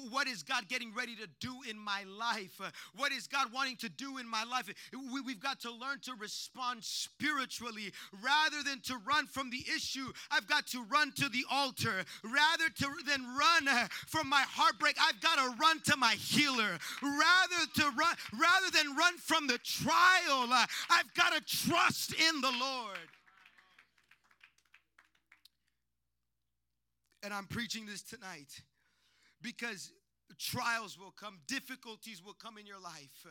What 0.09 0.27
is 0.27 0.43
God 0.43 0.67
getting 0.67 0.93
ready 0.93 1.15
to 1.15 1.27
do 1.39 1.59
in 1.69 1.77
my 1.77 2.03
life? 2.03 2.59
What 2.95 3.11
is 3.11 3.27
God 3.27 3.53
wanting 3.53 3.77
to 3.77 3.89
do 3.89 4.17
in 4.17 4.27
my 4.27 4.43
life? 4.43 4.69
We've 5.25 5.39
got 5.39 5.59
to 5.61 5.71
learn 5.71 5.99
to 6.03 6.13
respond 6.15 6.83
spiritually 6.83 7.91
rather 8.23 8.63
than 8.63 8.79
to 8.81 8.97
run 9.05 9.27
from 9.27 9.49
the 9.49 9.63
issue. 9.75 10.11
I've 10.31 10.47
got 10.47 10.67
to 10.67 10.83
run 10.83 11.11
to 11.13 11.29
the 11.29 11.45
altar 11.49 12.03
rather 12.23 12.69
to, 12.79 12.87
than 13.07 13.21
run 13.35 13.67
from 14.07 14.29
my 14.29 14.43
heartbreak. 14.47 14.95
I've 15.01 15.21
got 15.21 15.37
to 15.37 15.55
run 15.59 15.79
to 15.81 15.97
my 15.97 16.13
healer 16.13 16.77
rather 17.01 17.65
to 17.75 17.83
run 17.97 18.15
rather 18.33 18.71
than 18.73 18.95
run 18.95 19.17
from 19.17 19.47
the 19.47 19.57
trial. 19.59 20.49
I've 20.89 21.13
got 21.15 21.33
to 21.33 21.41
trust 21.41 22.13
in 22.13 22.30
in 22.33 22.41
the 22.41 22.51
Lord. 22.59 22.97
And 27.23 27.33
I'm 27.33 27.45
preaching 27.45 27.85
this 27.85 28.01
tonight 28.01 28.61
because 29.41 29.91
trials 30.39 30.97
will 30.97 31.11
come, 31.11 31.39
difficulties 31.47 32.23
will 32.23 32.33
come 32.33 32.57
in 32.57 32.65
your 32.65 32.79
life 32.79 33.25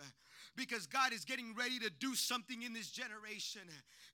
because 0.57 0.87
God 0.87 1.13
is 1.13 1.25
getting 1.25 1.55
ready 1.55 1.79
to 1.79 1.91
do 1.99 2.15
something 2.15 2.63
in 2.63 2.73
this 2.73 2.91
generation. 2.91 3.63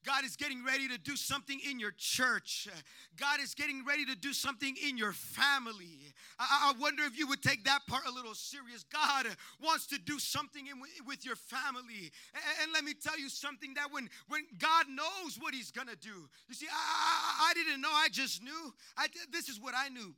God 0.04 0.24
is 0.24 0.36
getting 0.36 0.64
ready 0.64 0.86
to 0.88 0.98
do 0.98 1.16
something 1.16 1.58
in 1.68 1.80
your 1.80 1.92
church. 1.96 2.68
God 3.16 3.40
is 3.40 3.54
getting 3.54 3.84
ready 3.84 4.04
to 4.04 4.14
do 4.14 4.32
something 4.32 4.76
in 4.86 4.96
your 4.96 5.12
family. 5.12 6.14
I, 6.38 6.72
I 6.72 6.80
wonder 6.80 7.02
if 7.02 7.18
you 7.18 7.26
would 7.26 7.42
take 7.42 7.64
that 7.64 7.80
part 7.88 8.02
a 8.06 8.12
little 8.12 8.34
serious. 8.34 8.84
God 8.84 9.26
wants 9.60 9.86
to 9.88 9.98
do 9.98 10.18
something 10.18 10.66
in, 10.66 10.74
with 11.06 11.26
your 11.26 11.36
family. 11.36 12.12
And, 12.34 12.44
and, 12.62 12.72
let 12.72 12.84
me 12.84 12.92
tell 12.94 13.18
you 13.18 13.28
something 13.28 13.74
that 13.74 13.90
when, 13.90 14.08
when 14.28 14.42
God 14.58 14.86
knows 14.88 15.38
what 15.40 15.54
He's 15.54 15.70
gonna 15.70 15.96
do, 15.96 16.28
you 16.48 16.54
see, 16.54 16.66
I, 16.70 16.76
I, 16.76 17.50
I 17.50 17.54
didn't 17.54 17.80
know, 17.80 17.92
I 17.92 18.08
just 18.10 18.42
knew. 18.42 18.74
I, 18.96 19.06
this 19.32 19.48
is 19.48 19.60
what 19.60 19.74
I 19.76 19.88
knew. 19.88 20.14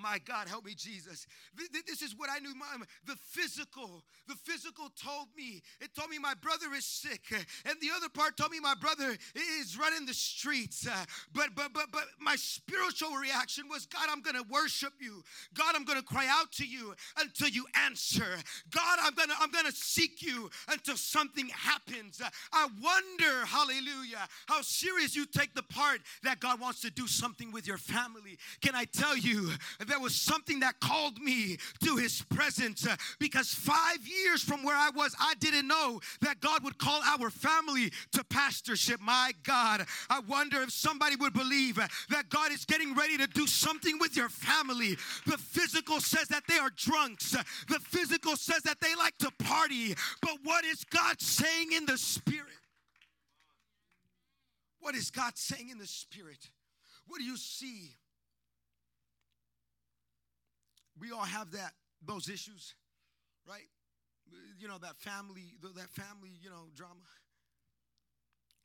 My 0.00 0.18
God, 0.24 0.48
help 0.48 0.64
me, 0.64 0.74
Jesus. 0.74 1.26
This 1.86 2.00
is 2.00 2.14
what 2.16 2.30
I 2.30 2.38
knew. 2.38 2.52
The 3.06 3.16
physical, 3.16 4.02
the 4.26 4.34
physical 4.34 4.88
told 4.96 5.28
me. 5.36 5.62
It 5.80 5.94
told 5.94 6.08
me 6.08 6.18
my 6.18 6.32
brother 6.34 6.72
is 6.74 6.86
sick, 6.86 7.20
and 7.30 7.74
the 7.80 7.88
other 7.94 8.08
part 8.08 8.38
told 8.38 8.52
me 8.52 8.60
my 8.60 8.74
brother 8.74 9.14
is 9.60 9.76
running 9.78 10.06
the 10.06 10.14
streets. 10.14 10.86
Uh, 10.86 11.04
but 11.34 11.50
but 11.54 11.74
but 11.74 11.92
but 11.92 12.04
my 12.18 12.36
spiritual 12.36 13.16
reaction 13.16 13.68
was, 13.68 13.84
God, 13.84 14.08
I'm 14.10 14.22
gonna 14.22 14.44
worship 14.50 14.94
you. 14.98 15.22
God, 15.52 15.74
I'm 15.76 15.84
gonna 15.84 16.02
cry 16.02 16.26
out 16.28 16.52
to 16.52 16.66
you 16.66 16.94
until 17.18 17.48
you 17.48 17.66
answer. 17.84 18.36
God, 18.70 18.98
I'm 19.02 19.14
gonna 19.14 19.34
I'm 19.40 19.50
gonna 19.50 19.72
seek 19.72 20.22
you 20.22 20.48
until 20.68 20.96
something 20.96 21.48
happens. 21.48 22.22
Uh, 22.22 22.30
I 22.52 22.66
wonder, 22.82 23.44
Hallelujah, 23.44 24.26
how 24.46 24.62
serious 24.62 25.14
you 25.14 25.26
take 25.26 25.54
the 25.54 25.62
part 25.64 26.00
that 26.22 26.40
God 26.40 26.60
wants 26.60 26.80
to 26.80 26.90
do 26.90 27.06
something 27.06 27.52
with 27.52 27.66
your 27.66 27.78
family. 27.78 28.38
Can 28.62 28.74
I 28.74 28.86
tell 28.86 29.16
you? 29.16 29.50
There 29.86 30.00
was 30.00 30.14
something 30.14 30.60
that 30.60 30.80
called 30.80 31.20
me 31.20 31.58
to 31.84 31.96
his 31.96 32.22
presence 32.22 32.86
uh, 32.86 32.96
because 33.18 33.52
five 33.54 33.98
years 34.06 34.42
from 34.42 34.62
where 34.62 34.76
I 34.76 34.90
was, 34.90 35.14
I 35.20 35.34
didn't 35.40 35.66
know 35.66 36.00
that 36.20 36.40
God 36.40 36.64
would 36.64 36.78
call 36.78 37.00
our 37.02 37.30
family 37.30 37.92
to 38.12 38.24
pastorship. 38.24 39.00
My 39.00 39.32
God, 39.42 39.86
I 40.10 40.20
wonder 40.20 40.62
if 40.62 40.72
somebody 40.72 41.16
would 41.16 41.32
believe 41.32 41.78
uh, 41.78 41.88
that 42.10 42.28
God 42.28 42.52
is 42.52 42.64
getting 42.64 42.94
ready 42.94 43.16
to 43.18 43.26
do 43.26 43.46
something 43.46 43.98
with 43.98 44.16
your 44.16 44.28
family. 44.28 44.96
The 45.26 45.38
physical 45.38 46.00
says 46.00 46.28
that 46.28 46.44
they 46.48 46.58
are 46.58 46.70
drunks, 46.76 47.34
uh, 47.34 47.42
the 47.68 47.78
physical 47.80 48.36
says 48.36 48.62
that 48.62 48.80
they 48.80 48.94
like 48.96 49.16
to 49.18 49.30
party, 49.38 49.94
but 50.20 50.38
what 50.44 50.64
is 50.64 50.84
God 50.84 51.20
saying 51.20 51.72
in 51.72 51.86
the 51.86 51.98
spirit? 51.98 52.46
What 54.80 54.94
is 54.94 55.10
God 55.10 55.36
saying 55.36 55.70
in 55.70 55.78
the 55.78 55.86
spirit? 55.86 56.50
What 57.06 57.18
do 57.18 57.24
you 57.24 57.36
see? 57.36 57.96
We 61.02 61.10
all 61.10 61.26
have 61.26 61.50
that 61.58 61.74
those 62.06 62.28
issues. 62.28 62.74
right? 63.42 63.66
You 64.58 64.68
know, 64.68 64.78
that 64.78 64.96
family, 65.02 65.58
that 65.60 65.90
family, 65.90 66.30
you 66.40 66.48
know, 66.48 66.70
drama. 66.76 67.10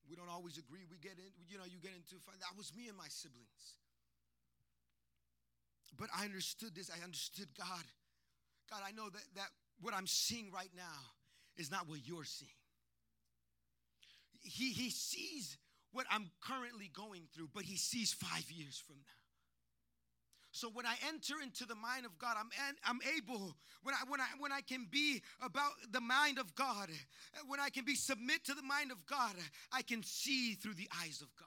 We 0.08 0.16
don't 0.16 0.30
always 0.30 0.58
agree. 0.58 0.86
We 0.90 0.98
get 0.98 1.18
in, 1.18 1.34
you 1.50 1.58
know, 1.58 1.66
you 1.66 1.80
get 1.82 1.92
into 1.98 2.22
fight. 2.24 2.38
That 2.40 2.56
was 2.56 2.72
me 2.78 2.88
and 2.88 2.96
my 2.96 3.10
siblings. 3.10 3.76
But 5.98 6.10
I 6.16 6.26
understood 6.26 6.76
this. 6.76 6.92
I 6.94 7.04
understood 7.04 7.48
God. 7.58 7.84
God, 8.70 8.82
I 8.86 8.92
know 8.92 9.10
that, 9.10 9.24
that 9.36 9.50
what 9.82 9.96
I'm 9.96 10.08
seeing 10.08 10.52
right 10.54 10.70
now 10.76 11.00
is 11.58 11.72
not 11.72 11.90
what 11.90 12.00
you're 12.06 12.24
seeing. 12.24 12.52
He, 14.44 14.72
he 14.72 14.92
sees 14.92 15.58
what 15.92 16.06
I'm 16.12 16.30
currently 16.42 16.92
going 16.94 17.24
through, 17.36 17.50
but 17.54 17.64
he 17.64 17.76
sees 17.78 18.14
five 18.14 18.46
years 18.52 18.82
from 18.86 18.98
now. 18.98 19.27
So 20.58 20.70
when 20.74 20.88
I 20.88 20.96
enter 21.08 21.36
into 21.44 21.66
the 21.68 21.76
mind 21.76 22.08
of 22.08 22.18
God, 22.18 22.36
I'm, 22.40 22.50
I'm 22.84 23.00
able, 23.16 23.56
when 23.84 23.94
I, 23.94 24.00
when, 24.08 24.20
I, 24.20 24.26
when 24.40 24.52
I 24.52 24.62
can 24.62 24.88
be 24.90 25.22
about 25.40 25.70
the 25.92 26.02
mind 26.02 26.40
of 26.40 26.56
God, 26.56 26.90
when 27.48 27.60
I 27.60 27.70
can 27.70 27.86
be 27.86 27.94
submit 27.94 28.44
to 28.46 28.56
the 28.56 28.64
mind 28.64 28.92
of 28.92 29.06
God, 29.06 29.36
I 29.72 29.84
can 29.84 30.02
see 30.02 30.56
through 30.56 30.74
the 30.74 30.90
eyes 31.04 31.22
of 31.22 31.28
God. 31.38 31.46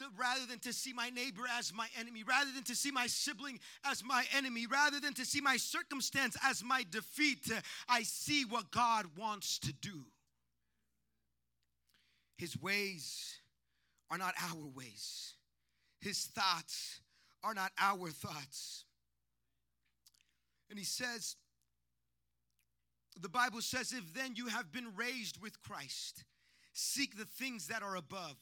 To, 0.00 0.04
rather 0.18 0.44
than 0.44 0.58
to 0.60 0.74
see 0.74 0.92
my 0.92 1.08
neighbor 1.08 1.44
as 1.58 1.72
my 1.72 1.88
enemy, 1.98 2.22
rather 2.22 2.50
than 2.52 2.64
to 2.64 2.74
see 2.74 2.90
my 2.90 3.06
sibling 3.06 3.60
as 3.82 4.04
my 4.04 4.24
enemy, 4.36 4.66
rather 4.66 5.00
than 5.00 5.14
to 5.14 5.24
see 5.24 5.40
my 5.40 5.56
circumstance 5.56 6.36
as 6.44 6.62
my 6.62 6.84
defeat, 6.90 7.50
I 7.88 8.02
see 8.02 8.44
what 8.44 8.70
God 8.70 9.06
wants 9.16 9.58
to 9.60 9.72
do. 9.72 10.04
His 12.36 12.60
ways 12.60 13.38
are 14.10 14.18
not 14.18 14.34
our 14.50 14.66
ways, 14.74 15.34
His 16.02 16.26
thoughts 16.26 17.00
are 17.42 17.54
not 17.54 17.72
our 17.78 18.10
thoughts. 18.10 18.84
And 20.70 20.78
He 20.78 20.84
says, 20.84 21.36
the 23.20 23.28
Bible 23.28 23.60
says, 23.60 23.92
if 23.92 24.14
then 24.14 24.34
you 24.36 24.46
have 24.46 24.70
been 24.70 24.94
raised 24.96 25.40
with 25.40 25.60
Christ, 25.62 26.24
seek 26.72 27.16
the 27.16 27.24
things 27.24 27.66
that 27.68 27.82
are 27.82 27.96
above, 27.96 28.36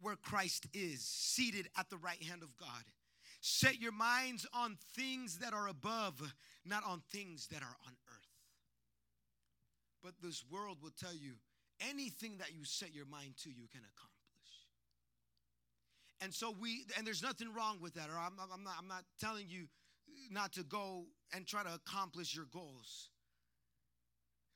where 0.00 0.16
Christ 0.16 0.66
is, 0.72 1.00
seated 1.02 1.68
at 1.76 1.90
the 1.90 1.96
right 1.96 2.22
hand 2.22 2.42
of 2.42 2.56
God. 2.56 2.84
Set 3.40 3.80
your 3.80 3.92
minds 3.92 4.46
on 4.54 4.78
things 4.96 5.38
that 5.38 5.52
are 5.52 5.68
above, 5.68 6.34
not 6.64 6.84
on 6.86 7.02
things 7.10 7.48
that 7.48 7.62
are 7.62 7.76
on 7.86 7.92
earth. 8.08 8.28
But 10.02 10.14
this 10.22 10.44
world 10.50 10.78
will 10.82 10.92
tell 10.98 11.14
you 11.14 11.32
anything 11.80 12.38
that 12.38 12.54
you 12.54 12.64
set 12.64 12.94
your 12.94 13.06
mind 13.06 13.34
to, 13.42 13.48
you 13.48 13.66
can 13.72 13.80
accomplish. 13.80 14.13
And 16.24 16.32
so 16.32 16.54
we, 16.58 16.86
and 16.96 17.06
there's 17.06 17.22
nothing 17.22 17.52
wrong 17.52 17.80
with 17.82 17.92
that, 17.94 18.08
or 18.08 18.16
I'm, 18.16 18.32
I'm, 18.40 18.64
not, 18.64 18.76
I'm 18.78 18.88
not 18.88 19.04
telling 19.20 19.44
you 19.46 19.66
not 20.30 20.54
to 20.54 20.62
go 20.62 21.04
and 21.34 21.46
try 21.46 21.62
to 21.62 21.74
accomplish 21.74 22.34
your 22.34 22.46
goals. 22.50 23.10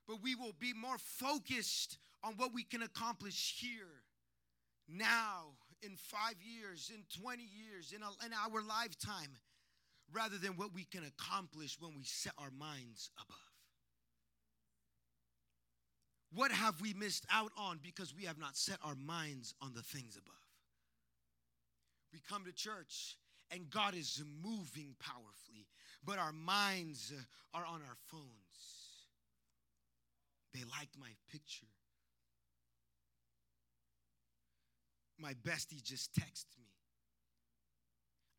But 0.06 0.22
we 0.22 0.34
will 0.34 0.54
be 0.58 0.72
more 0.72 0.96
focused 0.96 1.98
on 2.24 2.32
what 2.38 2.54
we 2.54 2.64
can 2.64 2.80
accomplish 2.80 3.58
here, 3.60 4.02
now, 4.88 5.58
in 5.82 5.94
five 5.96 6.36
years, 6.40 6.90
in 6.92 7.04
20 7.20 7.42
years, 7.42 7.92
in, 7.94 8.00
a, 8.02 8.08
in 8.24 8.32
our 8.32 8.62
lifetime, 8.62 9.36
rather 10.10 10.38
than 10.38 10.52
what 10.52 10.72
we 10.72 10.84
can 10.84 11.02
accomplish 11.04 11.76
when 11.78 11.94
we 11.94 12.04
set 12.04 12.32
our 12.38 12.50
minds 12.50 13.10
above. 13.18 13.36
What 16.32 16.50
have 16.50 16.80
we 16.80 16.94
missed 16.94 17.26
out 17.30 17.52
on 17.58 17.78
because 17.82 18.14
we 18.14 18.24
have 18.24 18.38
not 18.38 18.56
set 18.56 18.78
our 18.82 18.94
minds 18.94 19.54
on 19.60 19.74
the 19.74 19.82
things 19.82 20.16
above? 20.16 20.47
We 22.12 22.20
come 22.28 22.44
to 22.44 22.52
church 22.52 23.16
and 23.50 23.70
God 23.70 23.94
is 23.94 24.22
moving 24.42 24.94
powerfully, 25.00 25.66
but 26.04 26.18
our 26.18 26.32
minds 26.32 27.12
are 27.54 27.64
on 27.64 27.80
our 27.82 27.96
phones. 28.10 28.24
They 30.54 30.60
liked 30.60 30.98
my 30.98 31.10
picture. 31.30 31.66
My 35.18 35.34
bestie 35.34 35.82
just 35.82 36.12
texted 36.12 36.58
me. 36.58 36.72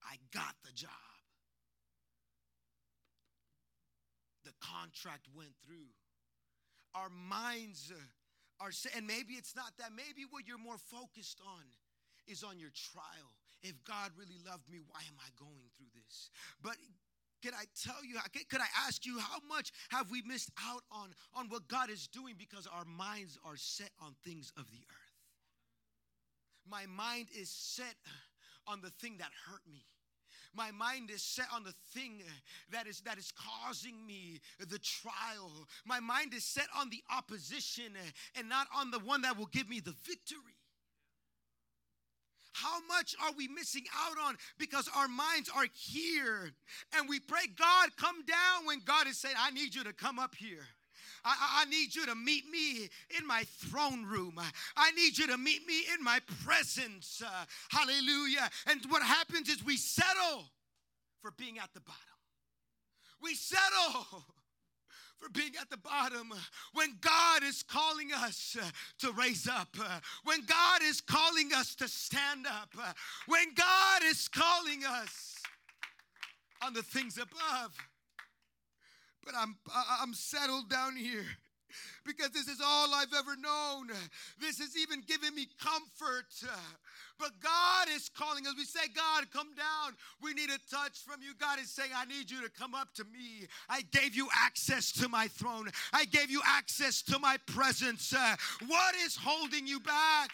I 0.04 0.16
got 0.34 0.56
the 0.64 0.72
job. 0.72 0.90
The 4.46 4.54
contract 4.62 5.28
went 5.36 5.52
through. 5.66 5.90
Our 6.96 7.10
minds 7.10 7.92
are, 8.60 8.72
and 8.96 9.06
maybe 9.06 9.34
it's 9.34 9.56
not 9.56 9.74
that. 9.78 9.92
Maybe 9.96 10.26
what 10.30 10.48
you're 10.48 10.58
more 10.58 10.78
focused 10.78 11.40
on 11.46 11.64
is 12.28 12.44
on 12.44 12.60
your 12.60 12.72
trial. 12.74 13.32
If 13.62 13.84
God 13.84 14.12
really 14.18 14.40
loved 14.48 14.70
me, 14.70 14.80
why 14.88 15.02
am 15.02 15.18
I 15.20 15.30
going 15.38 15.70
through 15.76 15.92
this? 15.94 16.30
But 16.62 16.76
can 17.42 17.54
I 17.54 17.66
tell 17.82 18.04
you, 18.04 18.16
could 18.50 18.62
I 18.62 18.68
ask 18.88 19.06
you, 19.06 19.20
how 19.20 19.40
much 19.48 19.72
have 19.90 20.12
we 20.12 20.22
missed 20.24 20.52
out 20.68 20.84
on, 20.92 21.10
on 21.34 21.48
what 21.50 21.68
God 21.68 21.90
is 21.90 22.08
doing 22.08 22.36
because 22.38 22.68
our 22.68 22.86
minds 22.86 23.38
are 23.46 23.56
set 23.56 23.92
on 24.02 24.16
things 24.24 24.52
of 24.58 24.70
the 24.72 24.78
earth? 24.78 25.10
My 26.70 26.86
mind 26.86 27.28
is 27.38 27.50
set 27.50 27.96
on 28.68 28.82
the 28.82 28.90
thing 28.90 29.18
that 29.20 29.32
hurt 29.50 29.62
me. 29.72 29.86
My 30.56 30.72
mind 30.72 31.12
is 31.12 31.22
set 31.22 31.46
on 31.54 31.64
the 31.64 31.74
thing 31.94 32.22
that 32.72 32.88
is 32.88 33.02
that 33.02 33.18
is 33.18 33.32
causing 33.32 34.06
me 34.06 34.40
the 34.60 34.80
trial. 34.80 35.52
My 35.86 36.00
mind 36.00 36.34
is 36.34 36.44
set 36.44 36.68
on 36.76 36.90
the 36.90 37.04
opposition 37.16 37.94
and 38.36 38.50
not 38.50 38.68
on 38.76 38.90
the 38.92 39.00
one 39.00 39.22
that 39.22 39.38
will 39.38 39.48
give 39.48 39.70
me 39.70 39.80
the 39.80 39.94
victory. 40.04 40.59
How 42.54 42.80
much 42.88 43.16
are 43.24 43.32
we 43.38 43.48
missing 43.48 43.86
out 43.96 44.18
on 44.28 44.36
because 44.58 44.90
our 44.96 45.08
minds 45.08 45.50
are 45.56 45.66
here 45.74 46.52
and 46.98 47.08
we 47.08 47.20
pray, 47.20 47.48
God, 47.58 47.90
come 47.98 48.26
down 48.26 48.66
when 48.66 48.82
God 48.86 49.08
is 49.08 49.18
saying, 49.18 49.36
I 49.38 49.52
need 49.52 49.76
you 49.76 49.84
to 49.84 49.94
come 49.94 50.20
up 50.20 50.36
here. 50.36 50.66
I, 51.24 51.64
I, 51.64 51.66
need 51.66 51.94
you 51.96 52.06
to 52.06 52.16
meet 52.16 52.50
me 52.50 52.90
in 53.18 53.28
my 53.28 53.44
throne 53.58 54.06
room. 54.06 54.40
I 54.78 54.92
need 54.92 55.18
you 55.18 55.28
to 55.28 55.38
meet 55.38 55.68
me 55.68 55.82
in 55.94 56.04
my 56.04 56.20
presence. 56.46 57.22
Uh, 57.26 57.46
hallelujah. 57.70 58.50
And 58.68 58.82
what 58.88 59.04
happens 59.04 59.50
is 59.50 59.64
we 59.64 59.76
settle 59.76 60.46
for 61.22 61.32
being 61.32 61.60
at 61.60 61.74
the 61.74 61.82
bottom. 61.82 62.00
We 63.22 63.36
settle 63.36 64.24
for 65.20 65.30
being 65.30 65.52
at 65.60 65.70
the 65.70 65.78
bottom 65.78 66.32
when 66.74 66.98
God 67.02 67.44
is 67.44 67.64
calling 67.64 68.10
us 68.14 68.56
uh, 68.60 68.66
to 69.00 69.12
raise 69.14 69.48
up, 69.48 69.70
uh, 69.80 70.00
when 70.24 70.46
God 70.46 70.82
is 70.84 71.02
calling 71.02 71.52
us 71.56 71.76
to 71.76 71.88
stand 71.88 72.48
up, 72.48 72.70
uh, 72.80 72.94
when 73.28 73.54
God 73.56 74.02
is 74.06 74.28
calling 74.28 74.84
us 74.88 75.36
on 76.62 76.74
the 76.74 76.84
things 76.84 77.18
above. 77.18 77.76
But 79.26 79.34
I'm 79.38 79.58
I'm 80.02 80.14
settled 80.14 80.70
down 80.70 80.96
here 80.96 81.26
because 82.06 82.30
this 82.32 82.48
is 82.48 82.62
all 82.64 82.94
I've 82.94 83.14
ever 83.18 83.36
known. 83.36 83.90
This 84.40 84.60
has 84.60 84.78
even 84.78 85.02
given 85.08 85.36
me 85.36 85.48
comfort. 85.62 86.26
But 87.18 87.32
God 87.42 87.88
is 87.94 88.10
calling 88.10 88.48
us. 88.48 88.54
We 88.58 88.64
say, 88.64 88.88
God, 88.96 89.26
come 89.32 89.54
down. 89.56 89.96
We 90.22 90.34
need 90.34 90.50
a 90.50 90.60
touch 90.74 91.00
from 91.00 91.22
you. 91.22 91.32
God 91.40 91.60
is 91.60 91.70
saying, 91.70 91.92
I 91.96 92.06
need 92.06 92.32
you 92.32 92.42
to 92.42 92.50
come 92.50 92.74
up 92.74 92.94
to 92.96 93.04
me. 93.04 93.48
I 93.70 93.82
gave 93.92 94.16
you 94.16 94.28
access 94.46 94.92
to 94.94 95.10
my 95.10 95.28
throne, 95.28 95.70
I 95.92 96.06
gave 96.06 96.32
you 96.32 96.42
access 96.46 97.02
to 97.04 97.20
my 97.20 97.38
presence. 97.46 98.14
What 98.68 98.96
is 99.06 99.16
holding 99.16 99.68
you 99.68 99.80
back? 99.80 100.30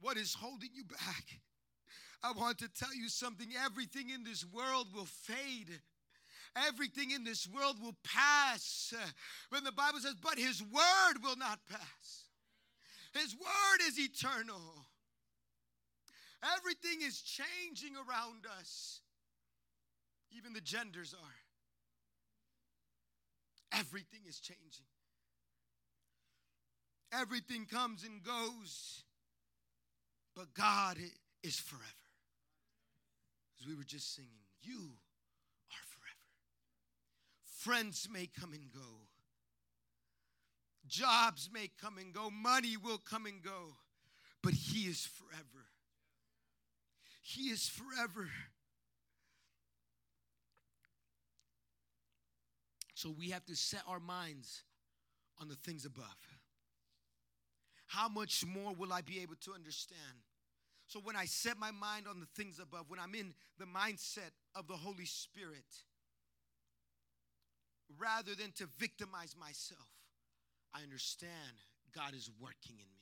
What 0.00 0.16
is 0.16 0.34
holding 0.34 0.70
you 0.72 0.84
back? 0.84 1.24
I 2.22 2.32
want 2.32 2.58
to 2.58 2.68
tell 2.68 2.94
you 2.94 3.08
something. 3.08 3.48
Everything 3.64 4.10
in 4.10 4.24
this 4.24 4.44
world 4.44 4.88
will 4.94 5.06
fade. 5.06 5.80
Everything 6.56 7.12
in 7.12 7.24
this 7.24 7.46
world 7.48 7.76
will 7.80 7.96
pass. 8.04 8.92
Uh, 8.96 9.06
when 9.50 9.64
the 9.64 9.72
Bible 9.72 10.00
says, 10.00 10.14
but 10.20 10.38
his 10.38 10.62
word 10.62 11.22
will 11.22 11.36
not 11.36 11.60
pass. 11.70 12.24
His 13.14 13.34
word 13.34 13.88
is 13.88 13.98
eternal. 13.98 14.86
Everything 16.56 17.02
is 17.02 17.20
changing 17.20 17.94
around 17.96 18.46
us. 18.58 19.00
Even 20.36 20.52
the 20.52 20.60
genders 20.60 21.14
are. 21.14 21.38
Everything 23.78 24.20
is 24.28 24.40
changing. 24.40 24.86
Everything 27.12 27.66
comes 27.66 28.04
and 28.04 28.22
goes. 28.22 29.04
But 30.34 30.54
God 30.54 30.96
is 31.42 31.58
forever. 31.58 31.84
As 33.60 33.66
we 33.66 33.74
were 33.74 33.84
just 33.84 34.14
singing, 34.14 34.30
you. 34.62 34.92
Friends 37.60 38.08
may 38.10 38.26
come 38.26 38.54
and 38.54 38.72
go. 38.72 38.80
Jobs 40.88 41.50
may 41.52 41.68
come 41.78 41.98
and 41.98 42.14
go. 42.14 42.30
Money 42.30 42.78
will 42.82 42.96
come 42.96 43.26
and 43.26 43.42
go. 43.42 43.74
But 44.42 44.54
He 44.54 44.88
is 44.88 45.06
forever. 45.06 45.66
He 47.22 47.50
is 47.50 47.68
forever. 47.68 48.30
So 52.94 53.14
we 53.18 53.28
have 53.28 53.44
to 53.44 53.54
set 53.54 53.82
our 53.86 54.00
minds 54.00 54.62
on 55.38 55.48
the 55.48 55.56
things 55.56 55.84
above. 55.84 56.06
How 57.88 58.08
much 58.08 58.42
more 58.46 58.72
will 58.72 58.94
I 58.94 59.02
be 59.02 59.20
able 59.20 59.36
to 59.44 59.52
understand? 59.52 60.24
So 60.86 60.98
when 61.00 61.14
I 61.14 61.26
set 61.26 61.58
my 61.58 61.72
mind 61.72 62.06
on 62.08 62.20
the 62.20 62.26
things 62.34 62.58
above, 62.58 62.86
when 62.88 62.98
I'm 62.98 63.14
in 63.14 63.34
the 63.58 63.66
mindset 63.66 64.30
of 64.54 64.66
the 64.66 64.76
Holy 64.76 65.04
Spirit, 65.04 65.66
rather 67.98 68.34
than 68.34 68.52
to 68.52 68.66
victimize 68.78 69.34
myself, 69.38 69.88
I 70.74 70.82
understand 70.82 71.30
God 71.94 72.14
is 72.14 72.30
working 72.40 72.76
in 72.76 72.86
me. 72.94 73.00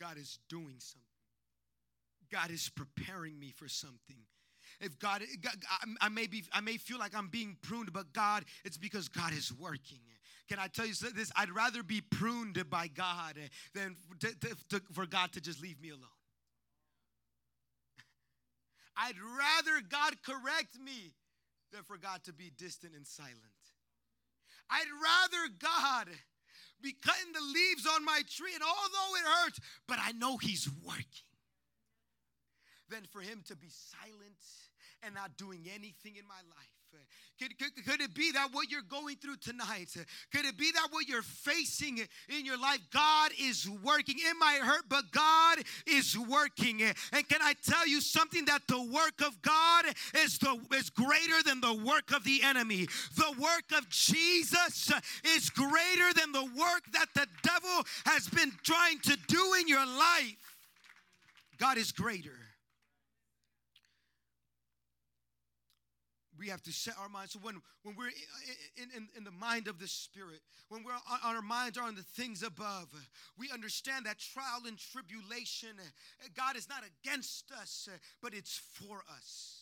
God 0.00 0.16
is 0.18 0.38
doing 0.48 0.76
something. 0.78 1.02
God 2.30 2.50
is 2.50 2.70
preparing 2.74 3.38
me 3.38 3.50
for 3.50 3.68
something. 3.68 4.18
If 4.80 4.98
God, 4.98 5.22
I, 5.70 6.06
I 6.06 6.08
may 6.08 6.26
be, 6.26 6.44
I 6.52 6.60
may 6.60 6.78
feel 6.78 6.98
like 6.98 7.16
I'm 7.16 7.28
being 7.28 7.56
pruned, 7.62 7.92
but 7.92 8.12
God, 8.12 8.44
it's 8.64 8.76
because 8.76 9.08
God 9.08 9.32
is 9.32 9.52
working. 9.52 10.00
Can 10.48 10.58
I 10.58 10.66
tell 10.66 10.86
you 10.86 10.94
this? 11.14 11.32
I'd 11.36 11.50
rather 11.50 11.82
be 11.82 12.00
pruned 12.00 12.68
by 12.68 12.88
God 12.88 13.38
than 13.74 13.96
to, 14.20 14.28
to, 14.40 14.56
to, 14.70 14.82
for 14.92 15.06
God 15.06 15.32
to 15.32 15.40
just 15.40 15.62
leave 15.62 15.80
me 15.80 15.90
alone. 15.90 16.02
I'd 18.96 19.16
rather 19.18 19.80
God 19.88 20.14
correct 20.22 20.78
me 20.82 21.14
than 21.72 21.82
for 21.82 21.96
God 21.96 22.22
to 22.24 22.32
be 22.32 22.50
distant 22.56 22.94
and 22.94 23.06
silent. 23.06 23.38
I'd 24.70 24.86
rather 25.02 25.48
God 25.58 26.08
be 26.82 26.92
cutting 26.92 27.32
the 27.32 27.40
leaves 27.40 27.86
on 27.86 28.04
my 28.04 28.22
tree, 28.28 28.54
and 28.54 28.62
although 28.62 29.16
it 29.16 29.24
hurts, 29.24 29.60
but 29.88 29.98
I 30.00 30.12
know 30.12 30.36
He's 30.36 30.68
working, 30.84 31.04
than 32.90 33.04
for 33.10 33.20
Him 33.20 33.42
to 33.48 33.56
be 33.56 33.68
silent 33.68 34.42
and 35.02 35.14
not 35.14 35.36
doing 35.36 35.66
anything 35.72 36.16
in 36.16 36.26
my 36.26 36.42
life. 36.56 36.73
Could, 37.40 37.58
could, 37.58 37.84
could, 37.84 38.00
it 38.00 38.14
be 38.14 38.30
that 38.32 38.50
what 38.52 38.70
you're 38.70 38.82
going 38.82 39.16
through 39.16 39.36
tonight? 39.38 39.88
Could 40.32 40.44
it 40.44 40.56
be 40.56 40.70
that 40.72 40.88
what 40.90 41.08
you're 41.08 41.22
facing 41.22 41.98
in 42.28 42.46
your 42.46 42.56
life? 42.56 42.78
God 42.92 43.32
is 43.40 43.68
working. 43.82 44.14
It 44.18 44.36
might 44.38 44.60
hurt, 44.60 44.84
but 44.88 45.10
God 45.10 45.58
is 45.84 46.16
working. 46.16 46.82
And 46.82 47.28
can 47.28 47.40
I 47.42 47.54
tell 47.66 47.88
you 47.88 48.00
something 48.00 48.44
that 48.44 48.62
the 48.68 48.80
work 48.80 49.20
of 49.26 49.42
God 49.42 49.86
is 50.22 50.38
the 50.38 50.60
is 50.74 50.90
greater 50.90 51.42
than 51.44 51.60
the 51.60 51.74
work 51.74 52.12
of 52.14 52.22
the 52.22 52.40
enemy. 52.44 52.86
The 53.16 53.34
work 53.40 53.76
of 53.76 53.88
Jesus 53.88 54.92
is 55.24 55.50
greater 55.50 56.12
than 56.14 56.30
the 56.30 56.44
work 56.44 56.84
that 56.92 57.08
the 57.14 57.26
devil 57.42 57.84
has 58.06 58.28
been 58.28 58.52
trying 58.62 59.00
to 59.00 59.18
do 59.26 59.54
in 59.60 59.66
your 59.66 59.84
life. 59.84 60.56
God 61.58 61.78
is 61.78 61.90
greater. 61.90 62.43
We 66.38 66.48
have 66.48 66.62
to 66.62 66.72
set 66.72 66.94
our 66.98 67.08
minds. 67.08 67.32
So 67.32 67.38
when, 67.42 67.60
when 67.82 67.94
we're 67.96 68.08
in, 68.76 68.90
in, 68.96 69.08
in 69.16 69.24
the 69.24 69.30
mind 69.30 69.68
of 69.68 69.78
the 69.78 69.88
Spirit, 69.88 70.40
when 70.68 70.82
we're 70.82 70.92
on 70.92 71.36
our 71.36 71.42
minds 71.42 71.78
are 71.78 71.84
on 71.84 71.94
the 71.94 72.02
things 72.02 72.42
above, 72.42 72.88
we 73.38 73.50
understand 73.52 74.06
that 74.06 74.18
trial 74.18 74.62
and 74.66 74.78
tribulation, 74.78 75.70
God 76.36 76.56
is 76.56 76.68
not 76.68 76.82
against 77.02 77.52
us, 77.52 77.88
but 78.22 78.34
it's 78.34 78.60
for 78.74 79.02
us. 79.16 79.60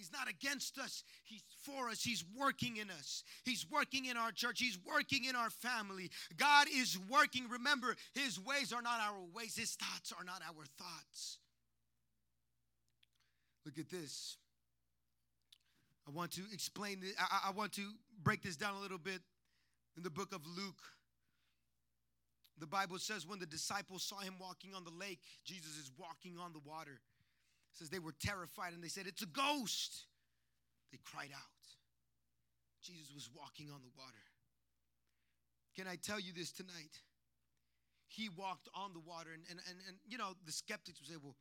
He's 0.00 0.12
not 0.12 0.30
against 0.30 0.78
us. 0.78 1.04
He's 1.24 1.42
for 1.62 1.90
us. 1.90 2.02
He's 2.02 2.24
working 2.38 2.78
in 2.78 2.88
us. 2.88 3.22
He's 3.44 3.66
working 3.70 4.06
in 4.06 4.16
our 4.16 4.32
church. 4.32 4.58
He's 4.58 4.78
working 4.90 5.26
in 5.26 5.36
our 5.36 5.50
family. 5.50 6.10
God 6.38 6.68
is 6.74 6.98
working. 7.10 7.50
Remember, 7.50 7.94
His 8.14 8.40
ways 8.40 8.72
are 8.72 8.80
not 8.80 8.98
our 9.00 9.20
ways, 9.34 9.56
His 9.56 9.72
thoughts 9.72 10.10
are 10.18 10.24
not 10.24 10.40
our 10.48 10.64
thoughts. 10.78 11.36
Look 13.66 13.78
at 13.78 13.90
this. 13.90 14.38
I 16.06 16.10
want 16.10 16.32
to 16.32 16.42
explain 16.52 17.00
this. 17.00 17.12
I, 17.18 17.48
I 17.48 17.50
want 17.52 17.72
to 17.74 17.82
break 18.22 18.42
this 18.42 18.56
down 18.56 18.74
a 18.74 18.80
little 18.80 18.98
bit 18.98 19.20
in 19.96 20.02
the 20.02 20.10
book 20.10 20.32
of 20.32 20.40
Luke. 20.46 20.82
The 22.58 22.66
Bible 22.66 22.98
says 22.98 23.26
when 23.26 23.38
the 23.38 23.46
disciples 23.46 24.02
saw 24.02 24.18
him 24.18 24.34
walking 24.38 24.74
on 24.74 24.84
the 24.84 24.90
lake, 24.90 25.20
Jesus 25.44 25.78
is 25.78 25.90
walking 25.96 26.38
on 26.38 26.52
the 26.52 26.60
water. 26.64 27.00
It 27.72 27.78
says 27.78 27.88
they 27.88 27.98
were 27.98 28.14
terrified 28.20 28.74
and 28.74 28.82
they 28.82 28.88
said, 28.88 29.06
It's 29.06 29.22
a 29.22 29.26
ghost. 29.32 30.06
They 30.92 30.98
cried 31.04 31.30
out. 31.32 31.60
Jesus 32.82 33.12
was 33.14 33.30
walking 33.32 33.70
on 33.70 33.80
the 33.80 33.92
water. 33.96 34.24
Can 35.76 35.86
I 35.86 35.96
tell 35.96 36.18
you 36.18 36.32
this 36.32 36.50
tonight? 36.50 36.92
He 38.08 38.28
walked 38.28 38.68
on 38.74 38.92
the 38.92 38.98
water, 38.98 39.30
and, 39.30 39.44
and, 39.48 39.60
and, 39.70 39.78
and 39.86 39.96
you 40.02 40.18
know, 40.18 40.34
the 40.44 40.52
skeptics 40.52 40.98
would 40.98 41.08
say, 41.08 41.16
Well, 41.16 41.36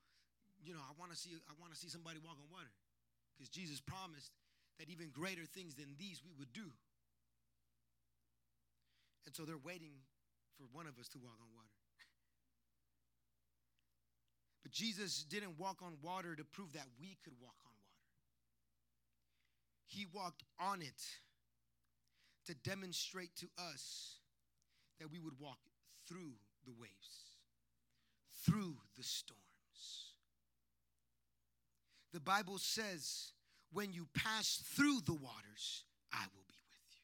you 0.63 0.73
know, 0.73 0.83
I 0.83 0.93
want 0.99 1.11
to 1.11 1.17
see 1.17 1.31
I 1.49 1.53
want 1.59 1.73
to 1.73 1.79
see 1.79 1.89
somebody 1.89 2.19
walk 2.23 2.37
on 2.39 2.47
water. 2.51 2.71
Because 3.35 3.49
Jesus 3.49 3.79
promised 3.79 4.31
that 4.79 4.89
even 4.89 5.09
greater 5.11 5.45
things 5.45 5.75
than 5.75 5.95
these 5.99 6.23
we 6.23 6.31
would 6.39 6.53
do. 6.53 6.71
And 9.25 9.35
so 9.35 9.43
they're 9.43 9.63
waiting 9.63 9.91
for 10.57 10.63
one 10.71 10.87
of 10.87 10.97
us 10.97 11.07
to 11.09 11.19
walk 11.19 11.37
on 11.39 11.47
water. 11.53 11.69
But 14.63 14.71
Jesus 14.71 15.23
didn't 15.23 15.59
walk 15.59 15.81
on 15.83 15.97
water 16.01 16.35
to 16.35 16.43
prove 16.43 16.73
that 16.73 16.87
we 16.99 17.17
could 17.23 17.33
walk 17.41 17.55
on 17.65 17.71
water. 17.71 17.79
He 19.87 20.05
walked 20.13 20.43
on 20.59 20.81
it 20.81 21.01
to 22.45 22.53
demonstrate 22.55 23.35
to 23.37 23.47
us 23.57 24.17
that 24.99 25.11
we 25.11 25.19
would 25.19 25.39
walk 25.39 25.59
through 26.07 26.33
the 26.65 26.73
waves, 26.73 27.37
through 28.45 28.75
the 28.97 29.03
storms. 29.03 29.39
The 32.11 32.19
Bible 32.19 32.57
says 32.57 33.31
when 33.71 33.93
you 33.93 34.07
pass 34.13 34.61
through 34.75 35.01
the 35.05 35.13
waters, 35.13 35.83
I 36.11 36.23
will 36.33 36.45
be 36.47 36.55
with 36.69 36.95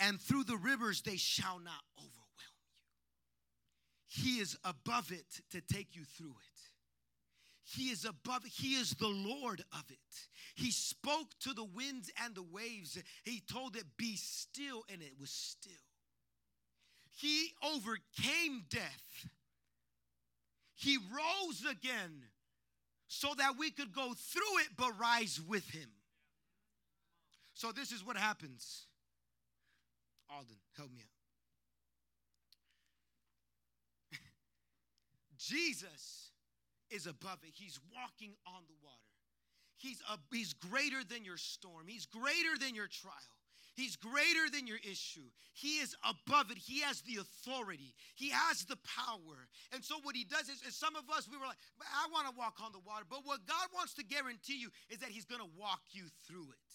you. 0.00 0.06
And 0.08 0.20
through 0.20 0.44
the 0.44 0.56
rivers, 0.56 1.02
they 1.02 1.16
shall 1.16 1.58
not 1.58 1.82
overwhelm 1.98 2.14
you. 4.08 4.22
He 4.22 4.40
is 4.40 4.56
above 4.64 5.12
it 5.12 5.40
to 5.50 5.60
take 5.60 5.94
you 5.94 6.04
through 6.04 6.30
it. 6.30 6.56
He 7.64 7.90
is 7.90 8.04
above, 8.04 8.44
He 8.44 8.74
is 8.74 8.90
the 8.90 9.08
Lord 9.08 9.62
of 9.72 9.84
it. 9.90 10.28
He 10.54 10.70
spoke 10.70 11.36
to 11.40 11.52
the 11.52 11.64
winds 11.64 12.10
and 12.24 12.34
the 12.34 12.44
waves. 12.44 12.96
He 13.24 13.42
told 13.52 13.74
it, 13.74 13.84
Be 13.96 14.16
still, 14.16 14.84
and 14.90 15.02
it 15.02 15.14
was 15.18 15.30
still. 15.30 15.72
He 17.16 17.50
overcame 17.64 18.64
death. 18.68 19.28
He 20.76 20.96
rose 20.96 21.64
again 21.68 22.22
so 23.08 23.28
that 23.38 23.54
we 23.58 23.70
could 23.70 23.92
go 23.92 24.12
through 24.14 24.58
it 24.60 24.68
but 24.76 24.98
rise 24.98 25.40
with 25.46 25.68
him. 25.70 25.88
So 27.54 27.72
this 27.72 27.92
is 27.92 28.04
what 28.04 28.16
happens. 28.16 28.86
Alden, 30.30 30.56
help 30.76 30.92
me 30.92 31.00
out. 34.12 34.18
Jesus 35.38 36.30
is 36.90 37.06
above 37.06 37.38
it. 37.42 37.52
He's 37.54 37.78
walking 37.94 38.34
on 38.46 38.62
the 38.66 38.74
water. 38.82 38.96
He's, 39.78 40.00
a, 40.10 40.18
he's 40.34 40.52
greater 40.52 41.04
than 41.08 41.24
your 41.24 41.36
storm. 41.36 41.86
He's 41.86 42.06
greater 42.06 42.58
than 42.58 42.74
your 42.74 42.88
trial. 42.88 43.14
He's 43.76 43.94
greater 43.94 44.48
than 44.50 44.66
your 44.66 44.78
issue. 44.78 45.28
He 45.52 45.78
is 45.78 45.94
above 46.02 46.50
it. 46.50 46.56
He 46.56 46.80
has 46.80 47.02
the 47.02 47.20
authority. 47.20 47.94
He 48.14 48.30
has 48.30 48.64
the 48.64 48.78
power. 48.84 49.48
And 49.72 49.84
so 49.84 49.96
what 50.02 50.16
he 50.16 50.24
does 50.24 50.48
is, 50.48 50.62
is 50.66 50.74
some 50.74 50.96
of 50.96 51.04
us, 51.14 51.28
we 51.30 51.36
were 51.36 51.46
like, 51.46 51.60
I 51.80 52.08
want 52.10 52.26
to 52.26 52.34
walk 52.38 52.56
on 52.64 52.72
the 52.72 52.80
water. 52.80 53.04
But 53.08 53.20
what 53.24 53.46
God 53.46 53.68
wants 53.74 53.92
to 53.94 54.04
guarantee 54.04 54.58
you 54.58 54.70
is 54.88 54.98
that 54.98 55.10
he's 55.10 55.26
going 55.26 55.42
to 55.42 55.50
walk 55.58 55.80
you 55.92 56.04
through 56.26 56.48
it. 56.48 56.72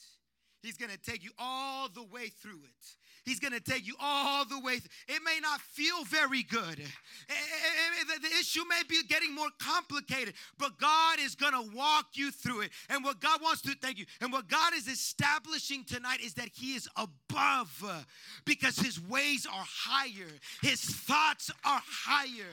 He's 0.61 0.77
going 0.77 0.91
to 0.91 0.97
take 0.97 1.23
you 1.23 1.31
all 1.39 1.89
the 1.89 2.03
way 2.03 2.27
through 2.27 2.61
it. 2.63 2.95
He's 3.23 3.39
going 3.39 3.53
to 3.53 3.59
take 3.59 3.85
you 3.85 3.95
all 3.99 4.45
the 4.45 4.59
way. 4.59 4.73
It 5.07 5.21
may 5.23 5.39
not 5.41 5.61
feel 5.61 6.03
very 6.05 6.41
good. 6.41 6.79
Eh, 6.79 7.33
eh, 7.33 8.13
eh, 8.13 8.17
the 8.19 8.39
issue 8.39 8.61
may 8.67 8.81
be 8.87 9.03
getting 9.07 9.33
more 9.33 9.49
complicated, 9.59 10.33
but 10.57 10.79
God 10.79 11.19
is 11.19 11.35
going 11.35 11.53
to 11.53 11.75
walk 11.75 12.07
you 12.13 12.31
through 12.31 12.61
it. 12.61 12.71
And 12.89 13.03
what 13.03 13.19
God 13.19 13.41
wants 13.41 13.61
to 13.63 13.75
thank 13.79 13.99
you, 13.99 14.05
and 14.21 14.33
what 14.33 14.47
God 14.47 14.73
is 14.73 14.87
establishing 14.87 15.83
tonight 15.83 16.21
is 16.21 16.33
that 16.35 16.49
He 16.51 16.73
is 16.73 16.89
above 16.95 18.05
because 18.45 18.77
His 18.79 18.99
ways 18.99 19.45
are 19.45 19.65
higher, 19.67 20.31
His 20.63 20.81
thoughts 20.81 21.51
are 21.63 21.81
higher. 21.85 22.49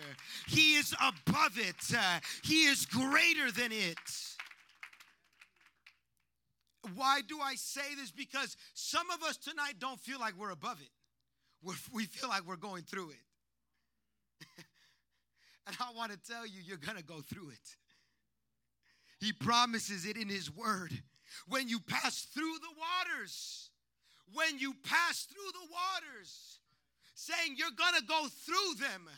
He 0.49 0.77
is 0.77 0.95
above 1.01 1.57
it, 1.59 1.77
He 2.43 2.65
is 2.65 2.85
greater 2.85 3.51
than 3.51 3.73
it. 3.73 4.38
Why 6.95 7.21
do 7.27 7.41
I 7.41 7.55
say 7.55 7.95
this? 7.97 8.11
Because 8.11 8.57
some 8.75 9.11
of 9.11 9.23
us 9.23 9.37
tonight 9.37 9.75
don't 9.79 10.01
feel 10.01 10.19
like 10.19 10.35
we're 10.39 10.51
above 10.51 10.81
it. 10.81 10.91
We're, 11.63 11.75
we 11.93 12.05
feel 12.05 12.29
like 12.29 12.47
we're 12.47 12.57
going 12.57 12.83
through 12.83 13.11
it. 13.11 14.47
and 15.67 15.77
I 15.81 15.97
want 15.97 16.13
to 16.13 16.19
tell 16.19 16.47
you, 16.47 16.61
you're 16.65 16.77
going 16.77 16.99
to 16.99 17.05
go 17.05 17.21
through 17.21 17.51
it. 17.51 17.77
He 19.21 19.33
promises 19.33 20.07
it 20.07 20.17
in 20.17 20.29
His 20.29 20.55
Word. 20.55 20.93
When 21.49 21.69
you 21.69 21.81
pass 21.81 22.23
through 22.33 22.55
the 22.61 22.75
waters, 22.79 23.71
when 24.35 24.59
you 24.59 24.75
pass 24.85 25.25
through 25.25 25.53
the 25.53 25.69
waters, 25.73 26.61
saying 27.15 27.57
you're 27.57 27.69
going 27.77 27.95
to 27.99 28.07
go 28.07 28.27
through 28.45 28.75
them 28.81 29.09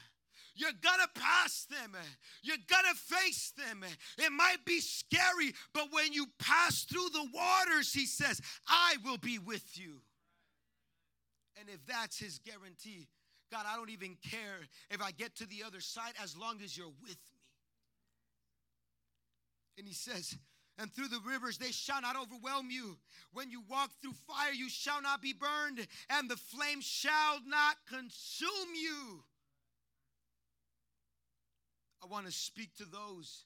you're 0.55 0.71
gonna 0.83 1.09
pass 1.15 1.67
them. 1.71 1.97
You're 2.43 2.57
gonna 2.69 2.95
face 2.95 3.53
them. 3.57 3.85
It 4.19 4.33
might 4.33 4.65
be 4.65 4.81
scary, 4.81 5.55
but 5.73 5.89
when 5.93 6.13
you 6.13 6.27
pass 6.39 6.85
through 6.85 7.09
the 7.13 7.29
waters, 7.33 7.93
he 7.93 8.07
says, 8.07 8.41
I 8.69 8.97
will 9.05 9.19
be 9.19 9.39
with 9.39 9.79
you. 9.79 10.01
And 11.59 11.69
if 11.69 11.85
that's 11.87 12.19
his 12.19 12.39
guarantee, 12.39 13.09
God, 13.51 13.67
I 13.69 13.77
don't 13.77 13.91
even 13.91 14.17
care 14.31 14.67
if 14.91 15.03
I 15.03 15.11
get 15.11 15.37
to 15.37 15.47
the 15.47 15.65
other 15.67 15.81
side 15.81 16.13
as 16.23 16.37
long 16.37 16.61
as 16.63 16.77
you're 16.77 16.93
with 17.03 17.11
me. 17.11 17.41
And 19.79 19.87
he 19.87 19.95
says, 19.95 20.37
and 20.79 20.91
through 20.93 21.09
the 21.09 21.21
rivers 21.27 21.59
they 21.59 21.73
shall 21.73 22.01
not 22.01 22.17
overwhelm 22.17 22.71
you. 22.71 22.97
When 23.33 23.51
you 23.51 23.63
walk 23.69 23.91
through 24.01 24.15
fire, 24.27 24.53
you 24.53 24.69
shall 24.69 25.03
not 25.03 25.21
be 25.21 25.35
burned, 25.35 25.87
and 26.09 26.31
the 26.31 26.37
flame 26.37 26.81
shall 26.81 27.41
not 27.47 27.77
consume 27.87 28.75
you. 28.75 29.25
I 32.03 32.07
want 32.07 32.27
to 32.27 32.33
speak 32.33 32.75
to 32.77 32.85
those 32.85 33.45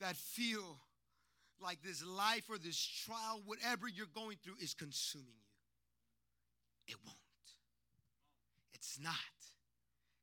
that 0.00 0.16
feel 0.16 0.78
like 1.60 1.82
this 1.82 2.04
life 2.04 2.44
or 2.48 2.58
this 2.58 2.78
trial, 3.06 3.42
whatever 3.46 3.88
you're 3.88 4.06
going 4.14 4.36
through, 4.42 4.56
is 4.62 4.74
consuming 4.74 5.26
you. 6.86 6.94
It 6.94 6.96
won't. 7.04 7.18
It's 8.74 8.98
not. 9.00 9.14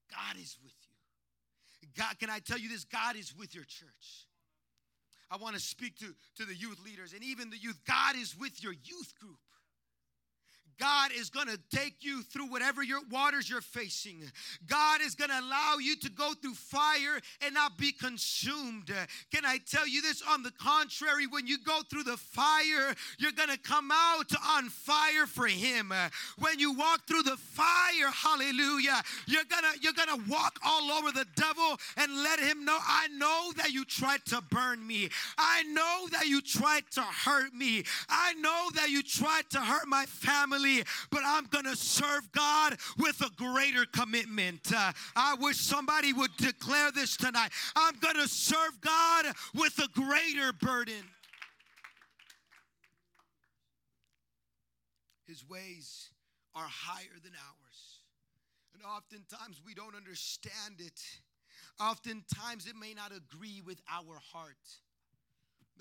God 0.10 0.38
is 0.41 0.58
with 0.63 0.74
you. 0.84 1.88
God, 1.97 2.19
can 2.19 2.30
I 2.30 2.39
tell 2.39 2.58
you 2.58 2.69
this? 2.69 2.84
God 2.84 3.15
is 3.15 3.34
with 3.36 3.56
your 3.56 3.63
church. 3.63 4.28
I 5.30 5.38
want 5.38 5.56
to 5.56 5.62
speak 5.62 5.97
to, 6.00 6.13
to 6.38 6.45
the 6.45 6.56
youth 6.56 6.80
leaders 6.86 7.13
and 7.13 7.24
even 7.24 7.50
the 7.50 7.58
youth. 7.58 7.80
God 7.88 8.15
is 8.15 8.38
with 8.38 8.62
your 8.62 8.74
youth 8.74 9.13
group. 9.19 9.38
God 10.82 11.12
is 11.15 11.30
going 11.30 11.46
to 11.46 11.60
take 11.70 11.98
you 12.02 12.24
through 12.24 12.48
whatever 12.48 12.82
your 12.82 13.02
waters 13.12 13.48
you're 13.48 13.62
facing. 13.62 14.24
God 14.65 15.00
is 15.02 15.13
going 15.13 15.30
to 15.30 15.39
allow 15.39 15.76
you 15.80 15.96
to 15.98 16.10
go 16.10 16.34
through 16.34 16.56
fire 16.56 17.22
and 17.46 17.54
not 17.54 17.78
be 17.78 17.91
consumed. 17.91 18.91
Can 19.32 19.46
I 19.46 19.60
tell 19.70 19.88
you 19.88 20.02
this? 20.02 20.24
On 20.28 20.41
the 20.41 20.50
contrary, 20.50 21.28
when 21.28 21.46
you 21.46 21.60
go 21.63 21.82
through 21.88 22.06
the 22.06 22.17
fire, 22.17 22.96
you're 23.20 23.32
going 23.32 23.50
to 23.50 23.60
come 23.60 23.91
out 23.94 24.32
on 24.56 24.70
fire 24.70 25.28
for 25.28 25.46
him. 25.46 25.94
When 26.39 26.58
you 26.58 26.74
walk 26.74 27.06
through 27.08 27.24
the 27.24 27.38
fire, 27.38 28.10
hallelujah, 28.12 29.04
you're 29.28 29.44
going 29.44 29.63
to 29.72 29.80
you're 29.82 29.94
going 29.94 30.10
to 30.10 30.32
walk 30.32 30.60
all 30.65 30.89
over 30.91 31.12
the 31.12 31.28
devil 31.36 31.78
and 31.98 32.24
let 32.24 32.39
him 32.39 32.65
know, 32.65 32.80
I 32.82 33.08
know 33.10 33.52
that 33.58 33.72
you 33.72 33.86
tried 33.86 34.26
to 34.26 34.41
burn 34.50 34.86
me. 34.86 35.10
I 35.38 35.62
know 35.63 36.08
that 36.12 36.28
you 36.28 36.41
tried 36.41 36.89
to 36.91 37.02
hurt 37.02 37.54
me. 37.54 37.84
I 38.10 38.34
know 38.34 38.70
that 38.74 38.89
you 38.89 39.04
tried 39.04 39.48
to 39.52 39.60
hurt 39.60 39.88
my 39.88 40.06
family 40.08 40.70
but 41.10 41.21
I'm 41.25 41.45
going 41.47 41.65
to 41.65 41.75
serve 41.75 42.31
God 42.31 42.77
with 42.97 43.21
a 43.21 43.29
greater 43.36 43.86
commitment. 43.86 44.71
Uh, 44.73 44.91
I 45.15 45.36
wish 45.36 45.57
somebody 45.57 46.13
would 46.13 46.36
declare 46.38 46.91
this 46.91 47.17
tonight. 47.17 47.49
I'm 47.75 47.97
going 47.99 48.15
to 48.15 48.27
serve 48.27 48.79
God 48.81 49.25
with 49.55 49.77
a 49.79 49.88
greater 49.89 50.53
burden. 50.53 51.03
His 55.27 55.47
ways 55.47 56.10
are 56.55 56.67
higher 56.67 57.17
than 57.23 57.34
ours. 57.34 57.99
And 58.73 58.84
oftentimes 58.84 59.62
we 59.65 59.73
don't 59.73 59.95
understand 59.95 60.79
it. 60.79 60.99
Oftentimes 61.79 62.67
it 62.67 62.75
may 62.75 62.93
not 62.93 63.12
agree 63.12 63.62
with 63.65 63.79
our 63.89 64.19
heart. 64.34 64.57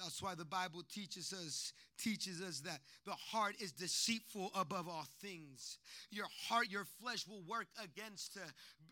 That's 0.01 0.23
why 0.23 0.35
the 0.35 0.45
Bible 0.45 0.83
teaches 0.91 1.33
us 1.33 1.73
teaches 2.03 2.41
us 2.41 2.61
that 2.61 2.81
the 3.05 3.13
heart 3.13 3.57
is 3.61 3.73
deceitful 3.73 4.51
above 4.55 4.89
all 4.89 5.07
things. 5.21 5.79
Your 6.11 6.27
heart, 6.49 6.71
your 6.71 6.85
flesh 7.03 7.27
will 7.29 7.43
work 7.47 7.67
against 7.83 8.39
uh, 8.39 8.41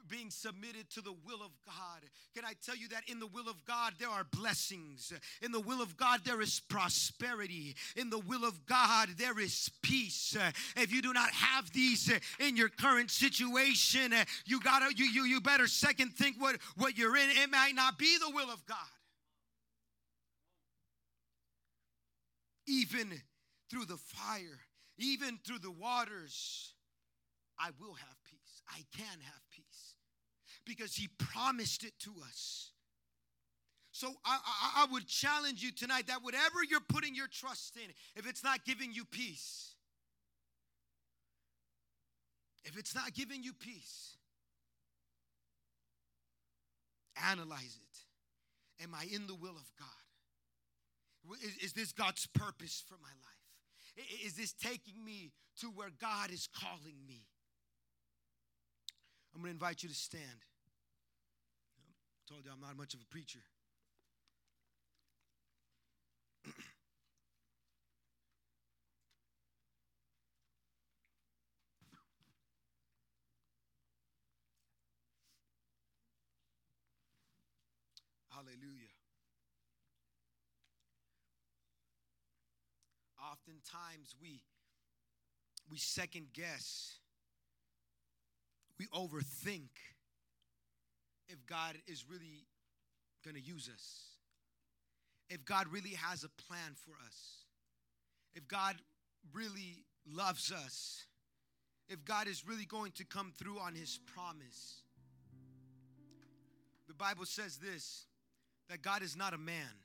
being 0.09 0.31
submitted 0.31 0.90
to 0.90 1.01
the 1.01 1.14
will 1.25 1.42
of 1.42 1.53
God. 1.66 2.03
Can 2.35 2.44
I 2.44 2.53
tell 2.64 2.77
you 2.77 2.88
that 2.88 3.09
in 3.09 3.18
the 3.18 3.27
will 3.27 3.49
of 3.49 3.64
God 3.64 3.94
there 3.99 4.09
are 4.09 4.25
blessings. 4.25 5.12
In 5.42 5.53
the 5.53 5.61
will 5.61 5.81
of 5.81 5.97
God 5.97 6.21
there 6.25 6.40
is 6.40 6.61
prosperity. 6.61 7.75
In 7.97 8.11
the 8.11 8.18
will 8.18 8.44
of 8.44 8.66
God 8.66 9.09
there 9.16 9.38
is 9.38 9.71
peace. 9.83 10.37
Uh, 10.38 10.51
if 10.77 10.92
you 10.92 11.03
do 11.03 11.12
not 11.12 11.31
have 11.31 11.73
these 11.73 12.11
uh, 12.11 12.18
in 12.40 12.57
your 12.57 12.68
current 12.68 13.11
situation, 13.11 14.12
uh, 14.12 14.25
you 14.44 14.61
gotta 14.61 14.92
you 14.94 15.07
you 15.07 15.25
you 15.25 15.40
better 15.40 15.66
second 15.66 16.11
think 16.11 16.37
what 16.38 16.57
what 16.77 16.97
you're 16.99 17.16
in. 17.16 17.31
It 17.31 17.51
might 17.51 17.75
not 17.75 17.99
be 17.99 18.18
the 18.18 18.31
will 18.35 18.51
of 18.51 18.64
God. 18.66 18.77
Even 22.68 23.12
through 23.70 23.87
the 23.87 23.96
fire, 23.96 24.61
even 24.98 25.38
through 25.44 25.59
the 25.59 25.70
waters, 25.70 26.74
I 27.59 27.70
will 27.81 27.94
have 27.94 28.16
peace. 28.24 28.62
I 28.68 28.85
can 28.96 29.20
have 29.20 29.42
peace 29.50 29.94
because 30.64 30.94
He 30.94 31.09
promised 31.18 31.85
it 31.85 31.92
to 32.00 32.12
us. 32.28 32.70
So 33.90 34.09
I, 34.24 34.38
I, 34.46 34.83
I, 34.85 34.92
would 34.92 35.09
challenge 35.09 35.61
you 35.61 35.72
tonight 35.72 36.07
that 36.07 36.22
whatever 36.22 36.62
you're 36.70 36.78
putting 36.78 37.16
your 37.16 37.26
trust 37.26 37.76
in, 37.76 37.90
if 38.14 38.28
it's 38.28 38.44
not 38.44 38.64
giving 38.64 38.92
you 38.92 39.04
peace, 39.04 39.72
if 42.64 42.78
it's 42.78 42.94
not 42.94 43.12
giving 43.14 43.42
you 43.42 43.52
peace, 43.52 44.16
analyze 47.28 47.76
it. 47.81 48.85
Am 48.85 48.94
I 48.94 49.07
in 49.12 49.26
the 49.26 49.35
will 49.35 49.57
of 49.57 49.72
God? 49.78 49.97
Is, 51.42 51.56
is 51.62 51.72
this 51.72 51.92
God's 51.92 52.26
purpose 52.26 52.82
for 52.88 52.96
my 53.02 53.08
life? 53.08 53.24
Is 54.24 54.34
this 54.34 54.52
taking 54.52 55.04
me 55.04 55.32
to 55.60 55.66
where 55.66 55.90
God 56.00 56.30
is 56.30 56.48
calling 56.54 56.96
me? 57.06 57.26
I'm 59.34 59.40
going 59.42 59.52
to 59.52 59.54
invite 59.54 59.82
you 59.82 59.88
to 59.88 59.94
stand. 59.94 60.22
I 61.82 62.32
told 62.32 62.44
you 62.44 62.50
I'm 62.52 62.60
not 62.60 62.76
much 62.76 62.94
of 62.94 63.00
a 63.00 63.06
preacher. 63.06 63.40
Hallelujah. 78.30 78.88
Oftentimes 83.48 84.14
we 84.20 84.40
we 85.70 85.78
second 85.78 86.26
guess 86.32 86.98
we 88.78 88.87
overthink 88.87 89.68
if 91.28 91.44
god 91.46 91.76
is 91.87 92.04
really 92.11 92.46
going 93.24 93.34
to 93.34 93.42
use 93.42 93.70
us 93.72 94.04
if 95.30 95.44
god 95.44 95.66
really 95.70 95.90
has 95.90 96.24
a 96.24 96.28
plan 96.46 96.74
for 96.74 96.92
us 97.06 97.44
if 98.34 98.46
god 98.48 98.76
really 99.32 99.84
loves 100.06 100.52
us 100.52 101.04
if 101.88 102.04
god 102.04 102.28
is 102.28 102.46
really 102.46 102.66
going 102.66 102.92
to 102.92 103.04
come 103.04 103.32
through 103.38 103.58
on 103.58 103.74
his 103.74 103.98
promise. 104.14 104.82
The 106.87 106.94
bible 106.94 107.24
says 107.24 107.56
this 107.56 108.04
that 108.68 108.82
god 108.82 109.02
is 109.02 109.16
not 109.16 109.32
a 109.32 109.38
man 109.38 109.82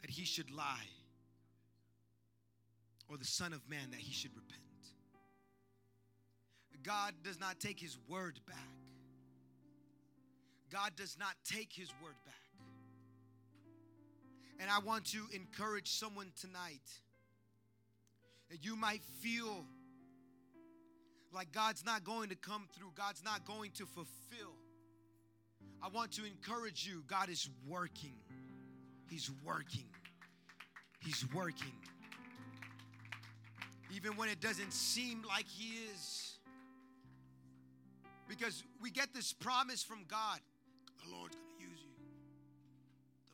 that 0.00 0.10
he 0.10 0.24
should 0.24 0.50
lie 0.50 0.88
or 3.08 3.16
the 3.16 3.24
Son 3.24 3.52
of 3.52 3.68
Man 3.68 3.90
that 3.90 4.00
he 4.00 4.12
should 4.12 4.34
repent. 4.34 4.60
God 6.84 7.14
does 7.22 7.40
not 7.40 7.58
take 7.58 7.80
his 7.80 7.96
word 8.08 8.38
back. 8.46 8.56
God 10.70 10.92
does 10.96 11.16
not 11.18 11.34
take 11.44 11.72
his 11.72 11.88
word 12.02 12.14
back. 12.24 12.34
And 14.60 14.70
I 14.70 14.78
want 14.80 15.06
to 15.06 15.18
encourage 15.32 15.90
someone 15.90 16.30
tonight 16.40 16.82
that 18.50 18.64
you 18.64 18.76
might 18.76 19.02
feel 19.20 19.64
like 21.32 21.52
God's 21.52 21.84
not 21.84 22.04
going 22.04 22.28
to 22.28 22.36
come 22.36 22.68
through, 22.76 22.92
God's 22.94 23.24
not 23.24 23.44
going 23.46 23.70
to 23.72 23.86
fulfill. 23.86 24.52
I 25.82 25.88
want 25.88 26.12
to 26.12 26.24
encourage 26.24 26.86
you 26.86 27.02
God 27.06 27.28
is 27.30 27.48
working. 27.66 28.14
He's 29.08 29.30
working. 29.44 29.86
He's 31.00 31.24
working 31.34 31.72
even 33.94 34.16
when 34.16 34.28
it 34.28 34.40
doesn't 34.40 34.72
seem 34.72 35.22
like 35.28 35.46
He 35.46 35.74
is. 35.92 36.38
Because 38.28 38.64
we 38.80 38.90
get 38.90 39.14
this 39.14 39.32
promise 39.32 39.82
from 39.82 40.04
God 40.08 40.40
the 41.04 41.12
Lord's 41.12 41.36
going 41.36 41.52
to 41.52 41.60
use 41.60 41.80
you, 41.84 41.92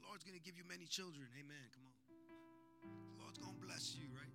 the 0.03 0.07
Lord's 0.11 0.27
going 0.27 0.35
to 0.35 0.42
give 0.42 0.59
you 0.59 0.66
many 0.66 0.90
children. 0.90 1.23
Amen. 1.38 1.66
Come 1.70 1.87
on. 1.87 1.94
The 3.14 3.23
Lord's 3.23 3.38
going 3.38 3.55
to 3.55 3.62
bless 3.62 3.94
you, 3.94 4.11
right? 4.11 4.35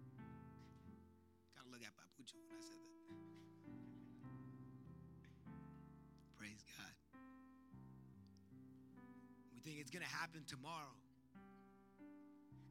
Got 1.60 1.68
to 1.68 1.72
look 1.76 1.84
at 1.84 1.92
Papucho 2.00 2.40
when 2.48 2.56
I 2.56 2.64
said 2.64 2.80
that. 2.80 3.04
Praise 6.40 6.64
God. 6.64 6.96
We 9.52 9.60
think 9.60 9.84
it's 9.84 9.92
going 9.92 10.06
to 10.06 10.16
happen 10.16 10.48
tomorrow. 10.48 10.96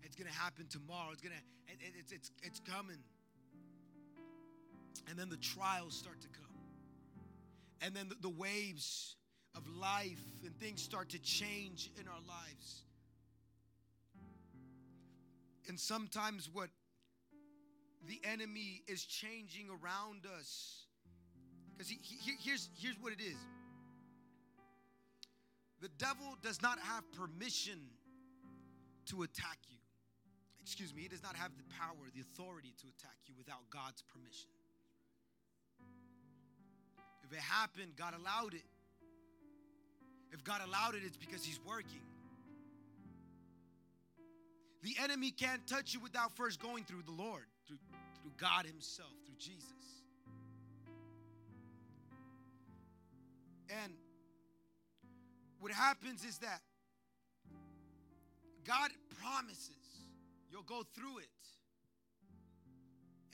It's 0.00 0.16
going 0.16 0.30
to 0.30 0.38
happen 0.38 0.64
tomorrow. 0.72 1.12
It's 1.12 1.20
going 1.20 1.36
to, 1.36 1.44
it, 1.68 1.76
it, 1.84 1.92
it's, 2.00 2.12
it's, 2.12 2.30
it's 2.40 2.60
coming. 2.64 3.04
And 5.08 5.18
then 5.18 5.28
the 5.28 5.36
trials 5.36 5.94
start 5.94 6.20
to 6.22 6.28
come. 6.28 6.44
And 7.80 7.94
then 7.94 8.10
the, 8.20 8.28
waves 8.28 9.16
of 9.54 9.62
life 9.68 10.22
and 10.44 10.58
things 10.58 10.82
start 10.82 11.10
to 11.10 11.18
change 11.18 11.90
in 12.00 12.08
our 12.08 12.20
lives. 12.26 12.82
And 15.68 15.78
sometimes 15.78 16.48
what 16.52 16.70
the 18.06 18.20
enemy 18.24 18.82
is 18.86 19.04
changing 19.04 19.68
around 19.68 20.26
us. 20.38 20.86
Because 21.72 21.88
he, 21.90 21.98
he, 22.02 22.32
here's, 22.42 22.68
here's 22.78 22.96
what 23.00 23.12
it 23.12 23.20
is 23.20 23.36
the 25.80 25.90
devil 25.98 26.36
does 26.42 26.62
not 26.62 26.78
have 26.78 27.04
permission 27.12 27.78
to 29.06 29.22
attack 29.22 29.58
you. 29.68 29.76
excuse 30.62 30.94
me, 30.94 31.02
he 31.02 31.08
does 31.08 31.22
not 31.22 31.36
have 31.36 31.50
the 31.58 31.64
power, 31.78 32.08
the 32.14 32.22
authority 32.22 32.72
to 32.80 32.86
attack 32.88 33.16
you 33.26 33.34
without 33.36 33.68
God's 33.68 34.02
permission. 34.02 34.48
If 37.24 37.32
it 37.32 37.40
happened, 37.40 37.92
God 37.96 38.14
allowed 38.14 38.54
it. 38.54 38.64
If 40.32 40.44
God 40.44 40.60
allowed 40.66 40.94
it, 40.94 41.02
it's 41.04 41.16
because 41.16 41.44
He's 41.44 41.60
working. 41.66 42.02
The 44.82 44.96
enemy 45.02 45.30
can't 45.30 45.66
touch 45.66 45.94
you 45.94 46.00
without 46.00 46.36
first 46.36 46.60
going 46.60 46.84
through 46.84 47.02
the 47.06 47.12
Lord, 47.12 47.44
through, 47.66 47.78
through 48.20 48.32
God 48.36 48.66
Himself, 48.66 49.12
through 49.24 49.36
Jesus. 49.38 49.72
And 53.82 53.94
what 55.60 55.72
happens 55.72 56.24
is 56.24 56.38
that 56.38 56.60
God 58.64 58.90
promises 59.22 59.70
you'll 60.50 60.62
go 60.62 60.82
through 60.94 61.18
it. 61.18 61.28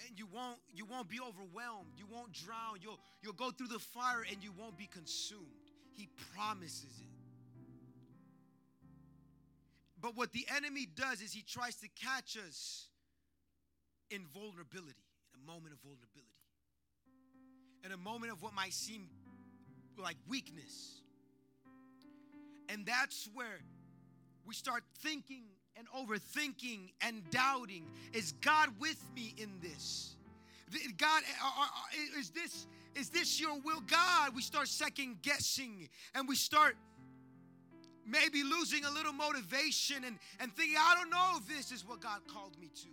And 0.08 0.18
you 0.18 0.26
won't 0.32 0.58
you 0.74 0.84
won't 0.84 1.08
be 1.08 1.18
overwhelmed. 1.20 1.92
You 1.96 2.06
won't 2.10 2.32
drown. 2.32 2.78
You'll 2.80 2.98
you'll 3.22 3.32
go 3.34 3.50
through 3.50 3.68
the 3.68 3.78
fire 3.78 4.24
and 4.30 4.42
you 4.42 4.52
won't 4.52 4.76
be 4.76 4.86
consumed. 4.86 5.46
He 5.92 6.08
promises 6.34 6.84
it. 7.00 7.06
But 10.00 10.16
what 10.16 10.32
the 10.32 10.46
enemy 10.56 10.86
does 10.86 11.20
is 11.20 11.32
he 11.32 11.42
tries 11.42 11.76
to 11.76 11.88
catch 11.88 12.36
us 12.36 12.86
in 14.10 14.24
vulnerability, 14.32 14.96
in 15.34 15.40
a 15.42 15.46
moment 15.46 15.74
of 15.74 15.80
vulnerability, 15.80 16.40
in 17.84 17.92
a 17.92 17.96
moment 17.96 18.32
of 18.32 18.42
what 18.42 18.54
might 18.54 18.72
seem 18.72 19.08
like 19.98 20.16
weakness. 20.26 21.02
And 22.68 22.86
that's 22.86 23.28
where 23.34 23.60
we 24.46 24.54
start 24.54 24.84
thinking 25.00 25.42
and 25.80 25.88
overthinking 25.90 26.92
and 27.00 27.28
doubting 27.30 27.86
is 28.12 28.32
God 28.42 28.68
with 28.78 29.02
me 29.16 29.34
in 29.38 29.50
this? 29.62 30.14
God, 30.98 31.22
uh, 31.42 31.46
uh, 31.46 31.62
uh, 31.62 32.18
is 32.20 32.30
this 32.30 32.66
is 32.94 33.08
this 33.08 33.40
your 33.40 33.58
will, 33.60 33.80
God? 33.80 34.34
We 34.34 34.42
start 34.42 34.68
second 34.68 35.22
guessing 35.22 35.88
and 36.14 36.28
we 36.28 36.36
start 36.36 36.76
maybe 38.06 38.42
losing 38.42 38.84
a 38.84 38.90
little 38.90 39.12
motivation 39.12 40.04
and, 40.04 40.18
and 40.40 40.52
thinking, 40.54 40.76
I 40.78 40.94
don't 40.96 41.10
know 41.10 41.36
if 41.36 41.48
this 41.48 41.70
is 41.72 41.86
what 41.86 42.00
God 42.00 42.20
called 42.26 42.58
me 42.60 42.68
to. 42.82 42.88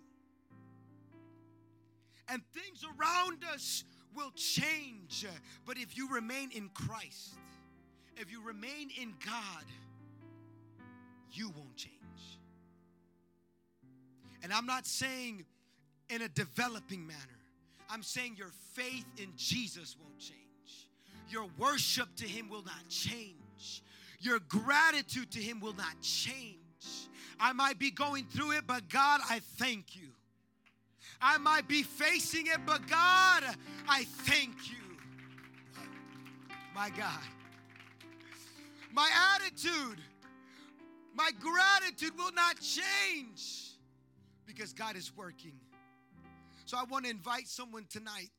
And 2.30 2.42
things 2.54 2.84
around 2.84 3.44
us 3.54 3.84
will 4.16 4.32
change. 4.32 5.26
But 5.66 5.78
if 5.78 5.98
you 5.98 6.10
remain 6.14 6.52
in 6.52 6.70
Christ, 6.70 7.36
if 8.18 8.32
you 8.32 8.46
remain 8.46 8.90
in 9.02 9.14
God, 9.26 9.66
you 11.32 11.50
won't 11.50 11.76
change. 11.76 11.97
And 14.44 14.54
I'm 14.54 14.66
not 14.66 14.86
saying 14.86 15.46
in 16.10 16.22
a 16.22 16.30
developing 16.30 17.06
manner, 17.06 17.20
I'm 17.90 18.04
saying 18.04 18.36
your 18.38 18.52
faith 18.74 19.06
in 19.18 19.34
Jesus 19.36 19.96
won't 20.02 20.20
change. 20.20 20.38
Your 21.30 21.48
worship 21.58 22.08
to 22.18 22.26
Him 22.26 22.50
will 22.50 22.64
not 22.64 22.88
change. 22.90 23.84
Your 24.20 24.40
gratitude 24.40 25.32
to 25.32 25.40
Him 25.40 25.60
will 25.60 25.76
not 25.76 26.00
change. 26.02 26.58
I 27.40 27.54
might 27.54 27.78
be 27.78 27.92
going 27.92 28.26
through 28.26 28.54
it, 28.54 28.64
but 28.66 28.90
God, 28.90 29.22
I 29.30 29.42
thank 29.58 29.96
you. 29.96 30.08
I 31.22 31.38
might 31.38 31.68
be 31.68 31.84
facing 31.84 32.48
it, 32.48 32.60
but 32.66 32.88
God, 32.88 33.44
I 33.88 34.04
thank 34.04 34.70
you. 34.70 34.78
My 36.74 36.90
God. 36.90 37.24
My 38.94 39.10
attitude, 39.36 40.00
my 41.16 41.30
gratitude 41.40 42.18
will 42.18 42.34
not 42.34 42.60
change 42.60 43.67
because 44.48 44.74
God 44.74 44.96
is 44.96 45.12
working. 45.16 45.60
So 46.66 46.78
I 46.78 46.86
want 46.86 47.06
to 47.06 47.12
invite 47.12 47.48
someone 47.48 47.86
tonight. 47.90 48.30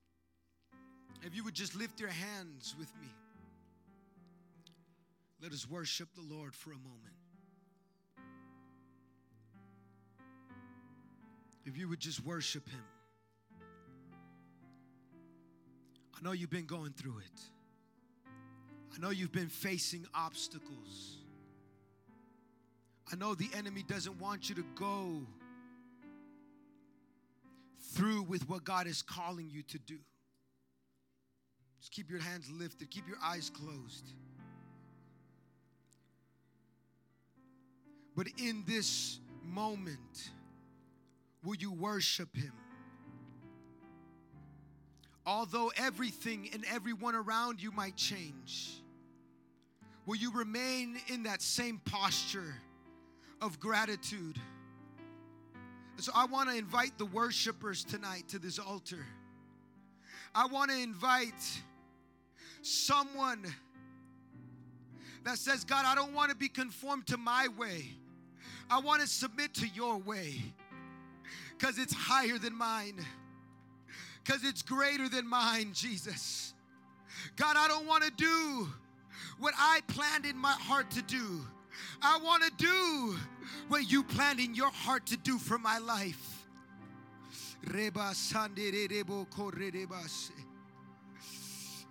If 1.22 1.36
you 1.36 1.44
would 1.44 1.54
just 1.54 1.76
lift 1.76 2.00
your 2.00 2.10
hands 2.10 2.74
with 2.78 2.92
me, 3.00 3.08
let 5.42 5.52
us 5.52 5.68
worship 5.68 6.08
the 6.14 6.34
Lord 6.34 6.54
for 6.54 6.72
a 6.72 6.78
moment. 6.78 7.14
If 11.64 11.76
you 11.76 11.88
would 11.88 12.00
just 12.00 12.24
worship 12.24 12.68
Him. 12.68 12.84
I 16.18 16.24
know 16.24 16.32
you've 16.32 16.50
been 16.50 16.66
going 16.66 16.92
through 16.92 17.18
it. 17.18 17.40
I 18.94 18.98
know 18.98 19.10
you've 19.10 19.32
been 19.32 19.48
facing 19.48 20.06
obstacles. 20.14 21.18
I 23.12 23.16
know 23.16 23.34
the 23.34 23.48
enemy 23.56 23.84
doesn't 23.86 24.18
want 24.18 24.48
you 24.48 24.54
to 24.56 24.64
go 24.74 25.26
through 27.88 28.22
with 28.22 28.48
what 28.48 28.64
God 28.64 28.86
is 28.86 29.02
calling 29.02 29.50
you 29.50 29.62
to 29.62 29.78
do. 29.78 29.98
Just 31.80 31.92
keep 31.92 32.10
your 32.10 32.20
hands 32.20 32.50
lifted, 32.50 32.90
keep 32.90 33.06
your 33.06 33.18
eyes 33.22 33.50
closed. 33.50 34.12
But 38.16 38.26
in 38.36 38.64
this 38.66 39.20
moment, 39.44 40.30
will 41.44 41.54
you 41.54 41.72
worship 41.72 42.34
Him? 42.36 42.52
Although 45.24 45.70
everything 45.76 46.48
and 46.52 46.64
everyone 46.72 47.14
around 47.14 47.62
you 47.62 47.70
might 47.70 47.96
change, 47.96 48.82
will 50.04 50.16
you 50.16 50.32
remain 50.32 50.96
in 51.08 51.24
that 51.24 51.42
same 51.42 51.80
posture 51.84 52.54
of 53.40 53.60
gratitude? 53.60 54.38
So 56.00 56.12
I 56.14 56.26
want 56.26 56.48
to 56.48 56.56
invite 56.56 56.96
the 56.98 57.06
worshipers 57.06 57.84
tonight 57.84 58.28
to 58.28 58.38
this 58.38 58.58
altar. 58.58 59.04
I 60.34 60.46
want 60.46 60.70
to 60.70 60.76
invite 60.76 61.32
someone 62.62 63.44
that 65.24 65.38
says, 65.38 65.64
God, 65.64 65.84
I 65.86 65.94
don't 65.94 66.14
want 66.14 66.30
to 66.30 66.36
be 66.36 66.48
conformed 66.48 67.06
to 67.08 67.16
my 67.16 67.48
way. 67.56 67.90
I 68.70 68.80
want 68.80 69.00
to 69.02 69.08
submit 69.08 69.54
to 69.54 69.66
your 69.68 69.98
way 69.98 70.40
because 71.58 71.78
it's 71.78 71.94
higher 71.94 72.38
than 72.38 72.54
mine, 72.54 73.04
because 74.22 74.44
it's 74.44 74.62
greater 74.62 75.08
than 75.08 75.26
mine, 75.26 75.72
Jesus. 75.72 76.54
God, 77.36 77.56
I 77.58 77.66
don't 77.66 77.86
want 77.86 78.04
to 78.04 78.10
do 78.10 78.68
what 79.38 79.54
I 79.58 79.80
planned 79.88 80.26
in 80.26 80.36
my 80.36 80.52
heart 80.52 80.90
to 80.92 81.02
do. 81.02 81.40
I 82.02 82.18
want 82.22 82.44
to 82.44 82.50
do 82.56 83.16
what 83.68 83.90
you 83.90 84.02
planned 84.02 84.40
in 84.40 84.54
your 84.54 84.70
heart 84.70 85.06
to 85.06 85.16
do 85.16 85.38
for 85.38 85.58
my 85.58 85.78
life. 85.78 86.46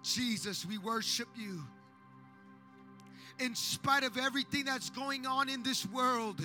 Jesus, 0.04 0.66
we 0.66 0.78
worship 0.78 1.28
you. 1.36 1.64
In 3.40 3.54
spite 3.54 4.04
of 4.04 4.18
everything 4.18 4.66
that's 4.66 4.90
going 4.90 5.28
on 5.28 5.50
in 5.50 5.62
this 5.62 5.86
world, 5.86 6.40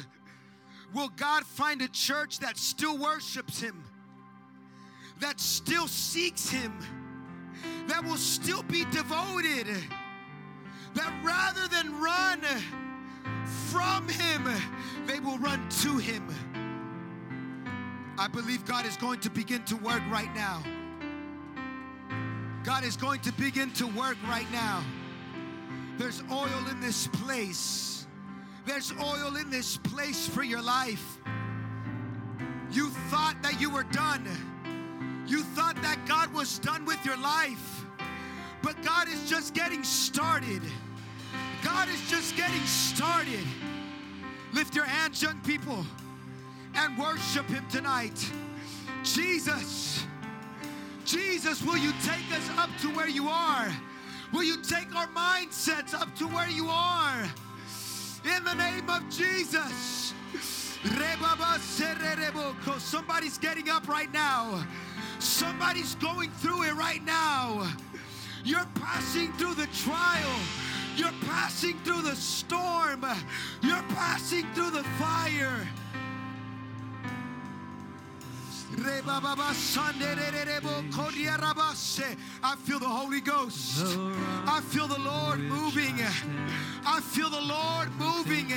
will 0.93 1.09
God 1.17 1.45
find 1.45 1.81
a 1.81 1.89
church 1.89 2.41
that 2.41 2.59
still 2.59 2.99
worships 2.99 3.61
Him, 3.61 3.83
that 5.21 5.41
still 5.41 5.87
seeks 5.87 6.51
Him, 6.51 6.77
that 7.87 8.05
will 8.05 8.17
still 8.17 8.63
be 8.65 8.85
devoted, 8.87 9.67
that 10.95 11.13
rather 11.25 11.69
than 11.69 11.99
run, 12.01 12.41
from 13.71 14.09
Him, 14.09 14.49
they 15.07 15.21
will 15.21 15.39
run 15.39 15.69
to 15.83 15.99
Him. 15.99 16.27
I 18.19 18.29
believe 18.29 18.65
God 18.65 18.87
is 18.87 18.97
going 18.97 19.21
to 19.21 19.31
begin 19.31 19.65
to 19.65 19.77
work 19.77 20.03
right 20.11 20.33
now. 20.35 20.63
God 22.65 22.85
is 22.85 22.97
going 22.97 23.21
to 23.21 23.33
begin 23.33 23.71
to 23.73 23.87
work 23.89 24.17
right 24.29 24.51
now. 24.53 24.85
There's 25.99 26.23
oil 26.31 26.69
in 26.71 26.81
this 26.81 27.09
place. 27.09 28.07
There's 28.67 28.93
oil 28.93 29.37
in 29.37 29.51
this 29.51 29.77
place 29.79 30.29
for 30.29 30.43
your 30.43 30.63
life. 30.63 31.19
You 32.71 32.91
thought 33.11 33.37
that 33.43 33.61
you 33.61 33.71
were 33.71 33.83
done. 33.85 34.27
You 35.27 35.43
thought 35.43 35.77
that 35.83 35.99
God 36.07 36.33
was 36.33 36.59
done 36.61 36.85
with 36.85 37.05
your 37.05 37.17
life. 37.17 37.85
But 38.63 38.81
God 38.83 39.09
is 39.09 39.29
just 39.29 39.55
getting 39.55 39.83
started. 39.83 40.63
Getting 42.37 42.67
started. 42.67 43.47
Lift 44.53 44.75
your 44.75 44.85
hands, 44.85 45.23
young 45.23 45.41
people, 45.41 45.85
and 46.75 46.99
worship 46.99 47.47
Him 47.49 47.65
tonight. 47.71 48.31
Jesus, 49.03 50.05
Jesus, 51.05 51.63
will 51.63 51.77
you 51.77 51.93
take 52.05 52.31
us 52.33 52.49
up 52.57 52.71
to 52.81 52.89
where 52.89 53.09
you 53.09 53.29
are? 53.29 53.71
Will 54.33 54.45
you 54.45 54.63
take 54.63 54.95
our 54.95 55.09
mindsets 55.09 55.95
up 55.95 56.15
to 56.17 56.27
where 56.29 56.49
you 56.49 56.69
are? 56.69 57.25
In 58.25 58.45
the 58.45 58.55
name 58.55 58.89
of 58.89 59.09
Jesus. 59.11 60.15
Somebody's 62.79 63.39
getting 63.39 63.69
up 63.69 63.89
right 63.89 64.13
now. 64.13 64.65
Somebody's 65.19 65.95
going 65.97 66.31
through 66.31 66.65
it 66.65 66.75
right 66.75 67.05
now. 67.05 67.71
You're 68.45 68.67
passing 68.75 69.33
through 69.35 69.55
the 69.55 69.67
trial. 69.69 70.62
You're 70.97 71.13
passing 71.27 71.79
through 71.85 72.03
the 72.03 72.17
storm. 72.17 73.05
You're 73.63 73.83
passing 73.95 74.47
through 74.55 74.71
the 74.71 74.85
fire. 74.99 75.67
I 82.45 82.57
feel 82.57 82.79
the 82.79 82.89
Holy 82.89 83.21
Ghost. 83.21 83.85
I 84.47 84.61
feel 84.69 84.87
the 84.87 84.99
Lord 84.99 85.41
moving. 85.41 85.95
I 86.85 87.01
feel 87.01 87.31
the 87.31 87.41
Lord 87.41 87.91
moving 87.99 88.53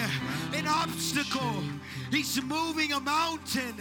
an 0.53 0.67
obstacle. 0.67 1.63
He's 2.11 2.41
moving 2.43 2.93
a 2.93 2.99
mountain. 2.99 3.75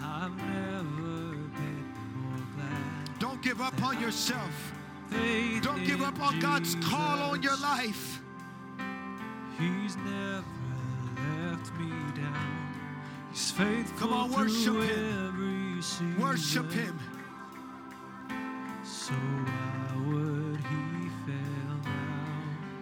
I've 0.00 0.36
never 0.36 1.34
been 1.34 1.84
more 2.14 2.46
glad. 2.56 3.18
Don't 3.18 3.42
give 3.42 3.60
up 3.60 3.82
on 3.82 4.00
yourself. 4.00 4.72
Faith 5.10 5.62
Don't 5.62 5.84
give 5.84 6.02
up 6.02 6.20
on 6.20 6.38
God's 6.40 6.74
call 6.76 7.18
on 7.20 7.42
your 7.42 7.56
life. 7.58 8.20
He's 9.58 9.96
never 9.96 10.44
left 11.16 11.72
me 11.74 11.90
down. 12.14 12.74
He's 13.30 13.50
faithful 13.50 13.98
Come 13.98 14.12
on, 14.12 14.32
worship 14.32 14.74
Him. 14.74 16.18
Worship 16.20 16.70
Him. 16.70 16.98
So 18.84 19.14